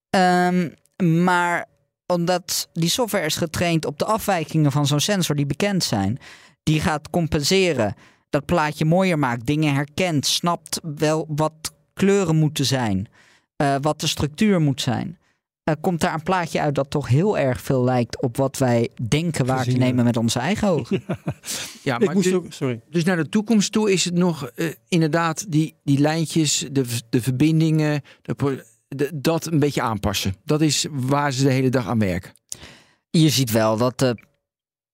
[0.10, 0.68] Ehm,
[1.04, 1.66] maar
[2.06, 6.18] omdat die software is getraind op de afwijkingen van zo'n sensor die bekend zijn,
[6.64, 7.96] die gaat compenseren,
[8.30, 11.54] dat plaatje mooier maakt, dingen herkent, snapt wel wat
[11.94, 13.08] kleuren moeten zijn,
[13.56, 15.18] eh, wat de structuur moet zijn.
[15.64, 18.90] eh, komt daar een plaatje uit dat toch heel erg veel lijkt op wat wij
[19.08, 21.04] denken waar te nemen met onze eigen ogen.
[21.84, 22.82] Ja, Ik maar moest dus, ook, sorry.
[22.90, 27.22] dus naar de toekomst toe is het nog eh, inderdaad die, die lijntjes, de, de
[27.22, 28.66] verbindingen, de-
[29.14, 30.36] dat een beetje aanpassen.
[30.44, 32.32] Dat is waar ze de hele dag aan werken.
[33.10, 34.14] Je ziet wel dat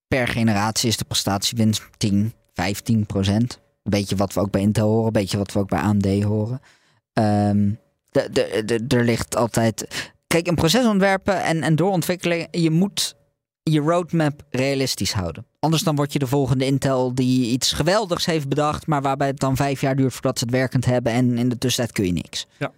[0.08, 3.60] per generatie is de prestatiewinst 10, 15 procent.
[3.84, 6.24] Een beetje wat we ook bij Intel horen, een beetje wat we ook bij AMD
[6.24, 6.62] horen.
[7.14, 7.70] Ehm,
[8.12, 9.88] de, de, de, er ligt altijd.
[10.28, 13.16] Kijk, een proces ontwerpen en, en doorontwikkelen, je moet
[13.64, 15.46] je roadmap realistisch houden.
[15.60, 19.40] Anders dan word je de volgende Intel die iets geweldigs heeft bedacht, maar waarbij het
[19.40, 22.12] dan vijf jaar duurt voordat ze het werkend hebben en in de tussentijd kun je
[22.12, 22.48] niks.
[22.58, 22.72] Ja.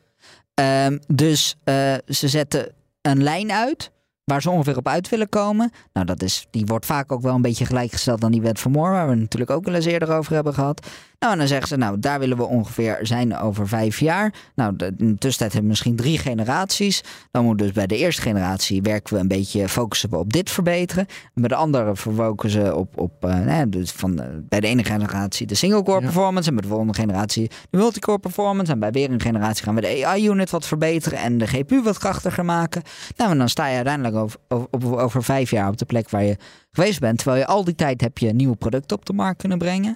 [0.58, 3.92] Ehm, dus eh, ze zetten een lijn uit
[4.24, 5.72] waar ze ongeveer op uit willen komen.
[5.94, 8.72] Nou, dat is, die wordt vaak ook wel een beetje gelijkgesteld aan die wet van
[8.72, 10.88] Moore, waar we natuurlijk ook wel eens eerder over hebben gehad.
[11.20, 14.34] Nou, en dan zeggen ze, nou, daar willen we ongeveer zijn over vijf jaar.
[14.56, 17.04] Nou, de, in de tussentijd hebben we misschien drie generaties.
[17.32, 20.50] Dan moet dus bij de eerste generatie werken we een beetje, focussen we op dit
[20.50, 21.06] verbeteren.
[21.08, 24.84] En bij de andere focussen op, op eh, nou, dus van de- bij de ene
[24.84, 26.06] generatie de single-core Ja.
[26.06, 26.50] performance.
[26.50, 28.72] En bij de volgende generatie de multicore performance.
[28.72, 31.20] En bij weer een generatie gaan we de AI-unit wat verbeteren.
[31.20, 32.82] En de GPU wat krachtiger maken.
[33.16, 34.40] Nou, en dan sta je uiteindelijk over,
[34.72, 36.38] over, over vijf jaar op de plek waar je
[36.72, 37.18] geweest bent.
[37.18, 39.96] Terwijl je al die tijd heb je nieuwe producten op de markt kunnen brengen.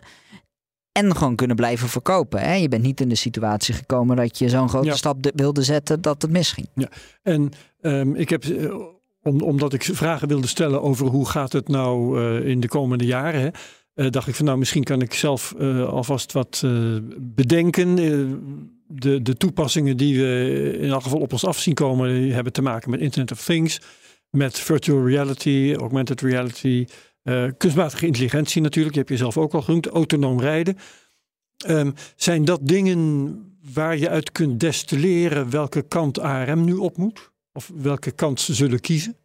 [0.92, 2.39] En gewoon kunnen blijven verkopen.
[2.42, 2.54] Hè?
[2.54, 4.96] Je bent niet in de situatie gekomen dat je zo'n grote Ja.
[4.96, 6.68] stap de- wilde zetten dat het misging.
[7.24, 8.76] En ehm, ik heb, eh,
[9.22, 13.06] om, omdat ik vragen wilde stellen over hoe gaat het nou eh, in de komende
[13.06, 13.50] jaren, hè,
[13.94, 15.56] eh, dacht ik van nou misschien kan ik zelf
[15.88, 16.64] alvast wat
[17.20, 17.96] bedenken.
[18.88, 22.62] De, de toepassingen die we in elk geval op ons af zien komen, hebben te
[22.62, 23.82] maken met Internet of Things,
[24.30, 26.86] met virtual reality, augmented reality,
[27.24, 30.78] eh, kunstmatige intelligentie natuurlijk, je zelf ook al genoemd, autonoom rijden.
[31.57, 33.36] Ehm, zijn dat dingen
[33.74, 37.32] waar je uit kunt destilleren welke kant ARM nu op moet?
[37.53, 39.15] Of welke kant ze zullen kiezen?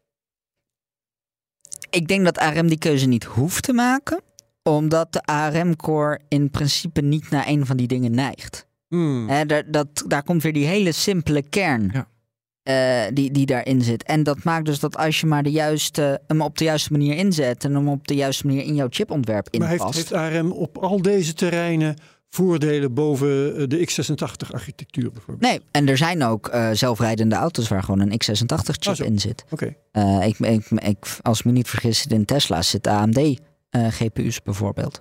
[1.90, 4.20] Ik denk dat ARM die keuze niet hoeft te maken.
[4.62, 8.66] Omdat de ARM-core in principe niet naar een van die dingen neigt.
[8.88, 9.26] Hmm.
[9.47, 12.09] Daar, dat, daar komt weer die hele simpele kern Ja.
[12.67, 14.03] Eh, die, die daarin zit.
[14.03, 17.17] En dat maakt dus dat als je maar de juiste, hem op de juiste manier
[17.17, 17.64] inzet...
[17.64, 19.99] en hem op de juiste manier in jouw chipontwerp Maar heeft, inpast...
[19.99, 21.97] heeft ARM op al deze terreinen
[22.31, 25.51] voordelen boven eh, de x86-architectuur bijvoorbeeld.
[25.53, 29.45] Nee, en er zijn ook eh, zelfrijdende auto's waar gewoon een x86-chip Ah, in zit.
[29.51, 29.75] Oké.
[30.21, 35.01] Ik, ik, ik, als ik me niet vergis, in Tesla's zit AMD-GPU's bijvoorbeeld.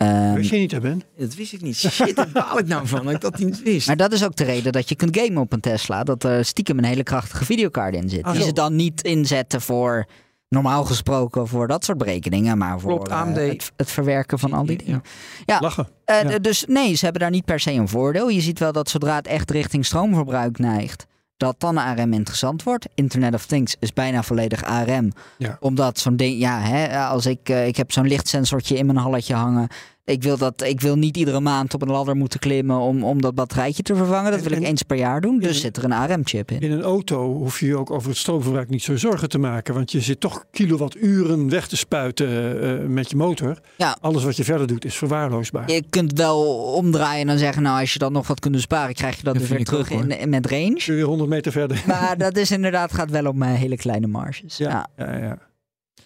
[0.00, 1.02] Ehm, Weet je niet, hè Ben?
[1.16, 1.76] Dat wist ik niet.
[1.76, 3.86] Shit, daar baal ik nou van dat ik dat niet wist.
[3.86, 6.04] maar dat is ook de reden dat je kunt gamen op een Tesla.
[6.04, 8.22] Dat er stiekem een hele krachtige videokaart in zit.
[8.22, 8.46] Ah, die zo.
[8.46, 10.06] ze dan niet inzetten voor,
[10.48, 12.58] normaal gesproken, voor dat soort berekeningen.
[12.58, 15.02] Maar voor Klopt, eh, het, het verwerken van al die dingen.
[15.46, 15.60] Ja.
[15.60, 15.88] Lachen.
[16.04, 16.38] Eh, Ja.
[16.38, 18.28] Dus nee, ze hebben daar niet per se een voordeel.
[18.28, 21.06] Je ziet wel dat zodra het echt richting stroomverbruik neigt,
[21.40, 22.86] dat dan ARM interessant wordt.
[22.94, 25.12] Internet of Things is bijna volledig ARM.
[25.38, 25.56] Ja.
[25.60, 29.34] Omdat zo'n ding, ja, hè, als ik, eh, ik heb zo'n lichtsensortje in mijn halletje
[29.34, 29.68] hangen.
[30.04, 33.20] Ik wil, dat, ik wil niet iedere maand op een ladder moeten klimmen om, om
[33.20, 34.30] dat batterijtje te vervangen.
[34.30, 35.38] Dat wil ik En- eens per jaar doen.
[35.38, 36.60] Dus zit er een ARM-chip in.
[36.60, 39.74] In een auto hoef je je ook over het stroomverbruik niet zo zorgen te maken.
[39.74, 42.28] Want je zit toch kilowatturen weg te spuiten
[42.62, 43.58] eh, met je motor.
[43.76, 43.96] Ja.
[44.00, 45.70] Alles wat je verder doet is verwaarloosbaar.
[45.70, 46.44] Je kunt wel
[46.74, 49.32] omdraaien en dan zeggen, nou als je dan nog wat kunt besparen, krijg je dat,
[49.34, 50.62] Dat dus weer terug ook, in, in- met range.
[50.74, 51.82] Kun je weer 100 meter verder.
[51.86, 54.56] Maar dat is inderdaad, gaat wel om hele kleine marges.
[54.56, 54.88] ja.
[54.96, 55.38] Ja, ja.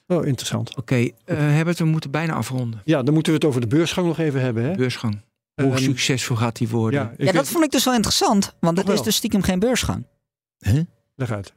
[0.06, 0.76] Oh, interessant.
[0.76, 2.80] Oké, eh Herbert, we moeten bijna afronden.
[2.84, 4.64] Ja, dan moeten we het over de beursgang nog even hebben.
[4.64, 4.74] Hè?
[4.74, 5.20] Beursgang.
[5.62, 7.00] Hoe Ehm, succesvol gaat die worden?
[7.00, 9.58] Ja, Ja, dat weet- vond ik dus wel interessant, want het is dus stiekem geen
[9.58, 10.06] beursgang.
[11.16, 11.52] leg uit.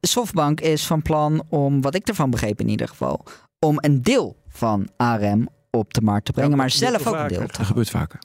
[0.00, 3.24] Softbank is van plan om, wat ik ervan begreep in ieder geval,
[3.58, 7.28] om een deel van ARM op de markt te brengen, Ja, maar zelf ook een
[7.28, 7.40] deel.
[7.40, 8.18] Dat gebeurt vaker.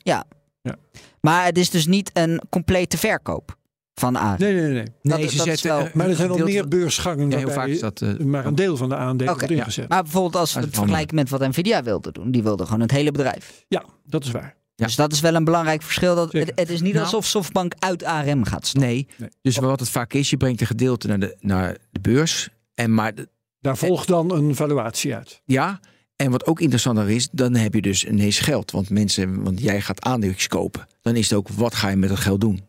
[1.22, 3.58] Maar het is dus niet een complete verkoop
[3.96, 4.36] van ARM.
[4.40, 4.86] Nee, nee, nee.
[5.02, 5.68] Nee, dat ze zetten...
[5.70, 8.02] wel- eh, Maar er zijn wel meer beursgangen Ja, heel vaak waarbij is dat...
[8.02, 9.56] eh, maar een deel van de aandelen wordt ja.
[9.56, 9.90] ingezet.
[9.90, 12.92] Maar bijvoorbeeld als we het vergelijken met wat Nvidia wilde doen, die wilde gewoon het
[12.92, 13.66] hele bedrijf.
[13.68, 14.56] Ja, dat is waar.
[14.76, 14.86] Ja.
[14.86, 16.16] Dus dat is wel een belangrijk verschil.
[16.16, 17.06] Dat, het, het is niet Nou.
[17.06, 18.90] alsof Softbank uit ARM gaat stappen.
[18.90, 19.08] Nee.
[19.18, 19.30] Nee.
[19.42, 22.50] Dus wat het vaak is, je brengt een gedeelte naar de, naar de beurs.
[22.74, 23.30] En maar de-
[23.60, 25.42] Daar volgt dan een valuatie uit.
[25.46, 25.80] ja,
[26.16, 28.72] en wat ook interessanter is, dan heb je dus ineens geld.
[28.72, 30.88] Want mensen, want jij gaat aandeeltjes kopen.
[31.02, 32.64] Dan is het ook, wat ga je met dat geld doen?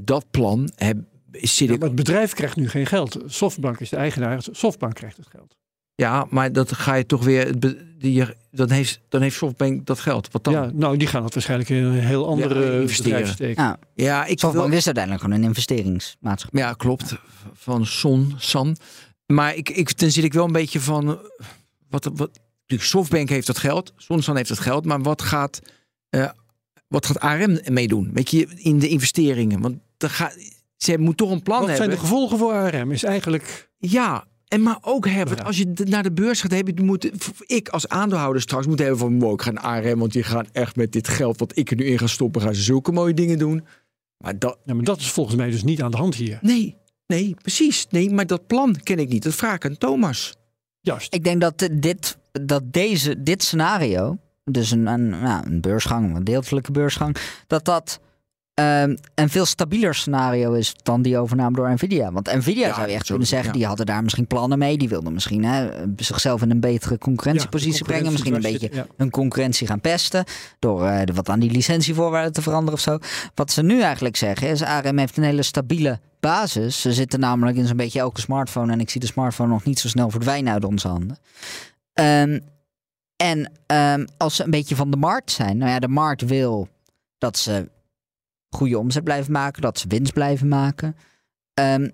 [0.00, 0.96] Dat plan heb,
[1.32, 3.18] zit Ja, maar het bedrijf krijgt nu geen geld.
[3.26, 4.44] Softbank is de eigenaar.
[4.50, 5.56] Softbank krijgt het geld.
[5.94, 7.60] Ja, maar dat ga je toch weer...
[7.98, 10.28] Die, dan, heeft, dan heeft Softbank dat geld.
[10.32, 10.52] Wat dan?
[10.52, 13.10] Ja, nou, die gaan het waarschijnlijk in een heel andere Ja, investeren.
[13.12, 13.62] bedrijf steken.
[13.62, 16.60] Ja, Ja, ik Softbank wil, is uiteindelijk gewoon een investeringsmaatschappij.
[16.60, 17.16] Ja, klopt.
[17.52, 18.76] Van Son, San.
[19.26, 21.06] Maar ik, ik, dan zit ik wel een beetje van...
[21.88, 22.30] Wat, wat,
[22.60, 23.92] natuurlijk, Softbank heeft dat geld.
[23.96, 24.84] Sonsan heeft dat geld.
[24.84, 25.60] Maar wat gaat,
[26.10, 26.28] eh,
[26.88, 28.10] wat gaat ARM meedoen?
[28.12, 29.60] Weet je, in de investeringen.
[29.60, 30.36] Want er gaat,
[30.76, 31.96] ze moet toch een plan Wat zijn hebben.
[31.98, 32.92] de gevolgen voor ARM?
[32.92, 33.70] Is eigenlijk...
[33.78, 35.44] Ja, en maar ook Herbert, Ja.
[35.44, 37.10] als je naar de beurs gaat, heb je, moet,
[37.46, 40.46] ik als aandeelhouder straks moet hebben van, wow, ik ga naar ARM, want die gaan
[40.52, 43.14] echt met dit geld wat ik er nu in ga stoppen, gaan ze zulke mooie
[43.14, 43.64] dingen doen.
[44.24, 46.38] Maar dat, Ja, maar dat is volgens mij dus niet aan de hand hier.
[46.42, 46.76] nee,
[47.06, 49.22] nee, precies, nee, maar dat plan ken ik niet.
[49.22, 50.34] Dat vraag ik aan Thomas.
[50.80, 51.14] Juist.
[51.14, 56.24] Ik denk dat dit, dat deze, dit scenario, dus een, een, nou, een beursgang, een
[56.24, 58.00] deeltelijke beursgang, dat dat
[58.58, 62.12] ehm, een veel stabieler scenario is dan die overname door Nvidia.
[62.12, 63.54] Want Nvidia Ja, zou je echt zo- kunnen zeggen, ja.
[63.54, 64.78] die hadden daar misschien plannen mee.
[64.78, 68.12] Die wilden misschien hè, zichzelf in een betere concurrentiepositie Ja, brengen.
[68.12, 70.24] Misschien een beetje hun concurrentie gaan pesten.
[70.58, 72.98] Door eh, wat aan die licentievoorwaarden te veranderen of zo.
[73.34, 76.80] Wat ze nu eigenlijk zeggen is, ARM heeft een hele stabiele basis.
[76.80, 78.72] Ze zitten namelijk in zo'n beetje elke smartphone.
[78.72, 81.18] En ik zie de smartphone nog niet zo snel verdwijnen uit onze handen.
[81.92, 82.38] Ehm,
[83.16, 85.56] en ehm, als ze een beetje van de markt zijn.
[85.56, 86.68] Nou ja, de markt wil
[87.18, 87.68] dat ze
[88.50, 89.62] goede omzet blijven maken.
[89.62, 90.96] Dat ze winst blijven maken.
[91.54, 91.88] Ehm,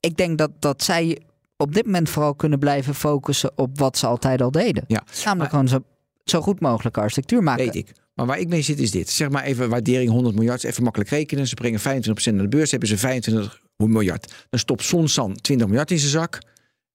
[0.00, 1.18] ik denk dat, dat zij
[1.56, 4.84] op dit moment vooral kunnen blijven focussen op wat ze altijd al deden.
[4.86, 5.04] Ja.
[5.06, 5.84] Namelijk Maar- gewoon zo,
[6.24, 7.64] zo goed mogelijke architectuur maken.
[7.64, 7.92] Weet ik.
[8.14, 9.10] Maar waar ik mee zit is dit.
[9.10, 10.64] Zeg maar even waardering 100 miljard.
[10.64, 11.46] Even makkelijk rekenen.
[11.46, 12.70] Ze brengen 25% naar de beurs.
[12.70, 14.46] Hebben ze 25 miljard.
[14.50, 16.38] Dan stopt Sonsan 20 miljard in zijn zak.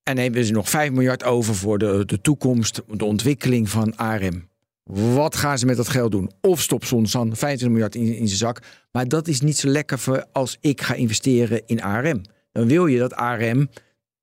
[0.04, 2.82] En hebben ze nog 5 miljard over voor de, de toekomst.
[2.88, 4.49] De ontwikkeling van ARM.
[4.94, 6.32] Wat gaan ze met dat geld doen?
[6.42, 8.60] Of stopt Sonsan 25 miljard in, in zijn zak.
[8.92, 12.22] Maar dat is niet zo lekker voor als ik ga investeren in ARM.
[12.52, 13.70] Dan wil je dat ARM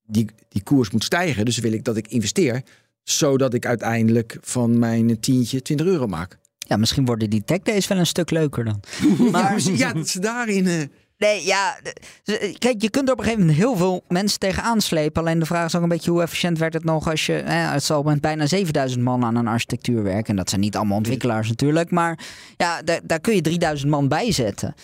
[0.03, 1.45] die, die koers moet stijgen.
[1.45, 2.61] Dus wil ik dat ik investeer.
[3.03, 6.37] Zodat ik uiteindelijk van mijn tientje 20 euro maak.
[6.57, 8.79] Ja, misschien worden die tech days wel een stuk leuker dan.
[9.31, 10.67] Maar ja, dat ze daarin.
[10.67, 10.81] eh,
[11.17, 11.77] Nee, ja.
[12.23, 15.21] ze- Kijk, je kunt er op een gegeven moment heel veel mensen tegenaan slepen.
[15.21, 17.33] Alleen de vraag is ook een beetje hoe efficiënt werd het nog als je...
[17.33, 20.29] Hè, het zal met bijna 7000 man aan een architectuur werken.
[20.29, 21.91] En dat zijn niet allemaal ontwikkelaars natuurlijk.
[21.91, 22.19] Maar
[22.57, 24.75] ja, daar, daar kun je 3000 man bij zetten.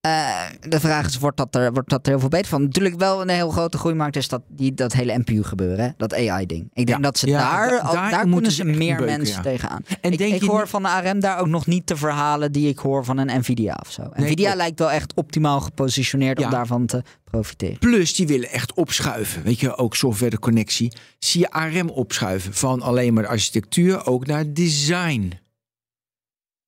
[0.00, 2.62] Eh, de vraag is, wordt dat, er, wordt dat er heel veel beter van?
[2.62, 5.84] Natuurlijk wel een heel grote groeimarkt is dat, die, dat hele NPU gebeuren.
[5.84, 5.90] Hè?
[5.96, 6.62] Dat AI-ding.
[6.72, 6.98] Ik denk Ja.
[6.98, 9.42] dat ze Ja, daar, da- al- daar daar, moeten kunnen ze meer beuken, mensen ja.
[9.42, 9.82] tegenaan.
[10.00, 12.52] En ik denk ik je hoor van de ARM daar ook nog niet de verhalen
[12.52, 14.02] die ik hoor van een Nvidia of zo.
[14.14, 17.78] Nvidia lijkt wel echt optimaal gepositioneerd om daarvan te profiteren.
[17.78, 19.42] Plus, die willen echt opschuiven.
[19.42, 20.92] Weet je, ook software de connectie.
[21.18, 22.54] Zie je ARM opschuiven.
[22.54, 25.32] Van alleen maar architectuur ook naar design.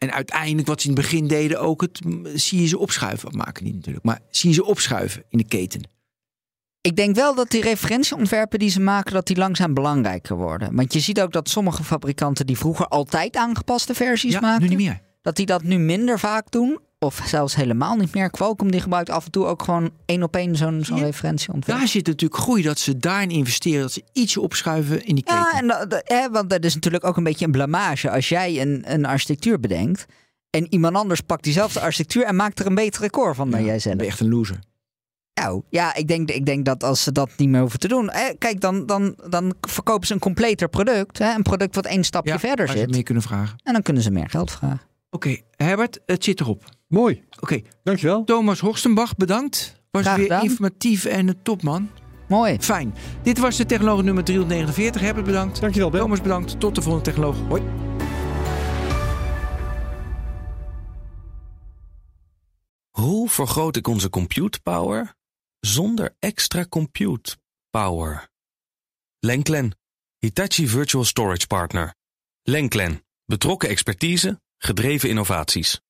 [0.02, 2.00] En uiteindelijk, wat ze in het begin deden, ook het
[2.34, 3.36] zie je ze opschuiven.
[3.36, 5.88] Maken niet natuurlijk, maar zie je ze opschuiven in de keten.
[6.80, 10.74] Ik denk wel dat die referentieontwerpen die ze maken, dat die langzaam belangrijker worden.
[10.74, 14.68] Want je ziet ook dat sommige fabrikanten die vroeger altijd aangepaste versies Ja, maken, nu
[14.68, 15.00] niet meer.
[15.22, 16.78] dat die dat nu minder vaak doen.
[17.02, 18.30] Of zelfs helemaal niet meer.
[18.30, 21.04] Qualcomm die gebruikt af en toe ook gewoon één op één zo'n zo'n Ja.
[21.04, 21.78] referentieontwerp.
[21.78, 25.40] Daar zit natuurlijk groei, dat ze daarin investeren, dat ze ietsje opschuiven in die keten.
[25.40, 28.28] Ja, en dat, dat- hè, want dat is natuurlijk ook een beetje een blamage als
[28.28, 30.04] jij een, een architectuur bedenkt.
[30.50, 33.64] En iemand anders pakt diezelfde architectuur en maakt er een betere core van dan Ja,
[33.64, 33.96] jij dan zelf.
[33.96, 34.58] ben je echt een loser.
[35.34, 38.10] Nou, ja, ik denk, ik denk dat als ze dat niet meer hoeven te doen.
[38.10, 41.18] Hè, kijk, dan, dan, dan verkopen ze een completer product.
[41.18, 42.90] Hè, een product wat één stapje Ja, verder waar ze zit.
[42.90, 43.56] meer kunnen vragen.
[43.62, 44.80] En dan kunnen ze meer geld vragen.
[45.10, 46.64] Oké, Herbert, het zit erop.
[46.92, 48.24] Mooi, Oké, dankjewel.
[48.24, 49.82] Thomas Horstenbach, bedankt.
[49.90, 51.90] Was Graag weer informatief en een topman.
[52.28, 52.56] Mooi.
[52.60, 52.94] Fijn.
[53.22, 55.00] Dit was de technoloog nummer 349.
[55.00, 55.60] Herbert, bedankt.
[55.60, 56.00] Dankjewel, Ben.
[56.00, 56.60] Thomas, bedankt.
[56.60, 57.36] Tot de volgende technoloog.
[57.48, 57.62] Hoi.
[62.90, 65.14] Hoe vergroot ik onze compute power
[65.60, 67.36] zonder extra compute
[67.70, 68.28] power?
[69.18, 69.78] Lenklen,
[70.18, 71.94] Hitachi Virtual Storage Partner.
[72.42, 75.82] Lenklen, betrokken expertise, gedreven innovaties.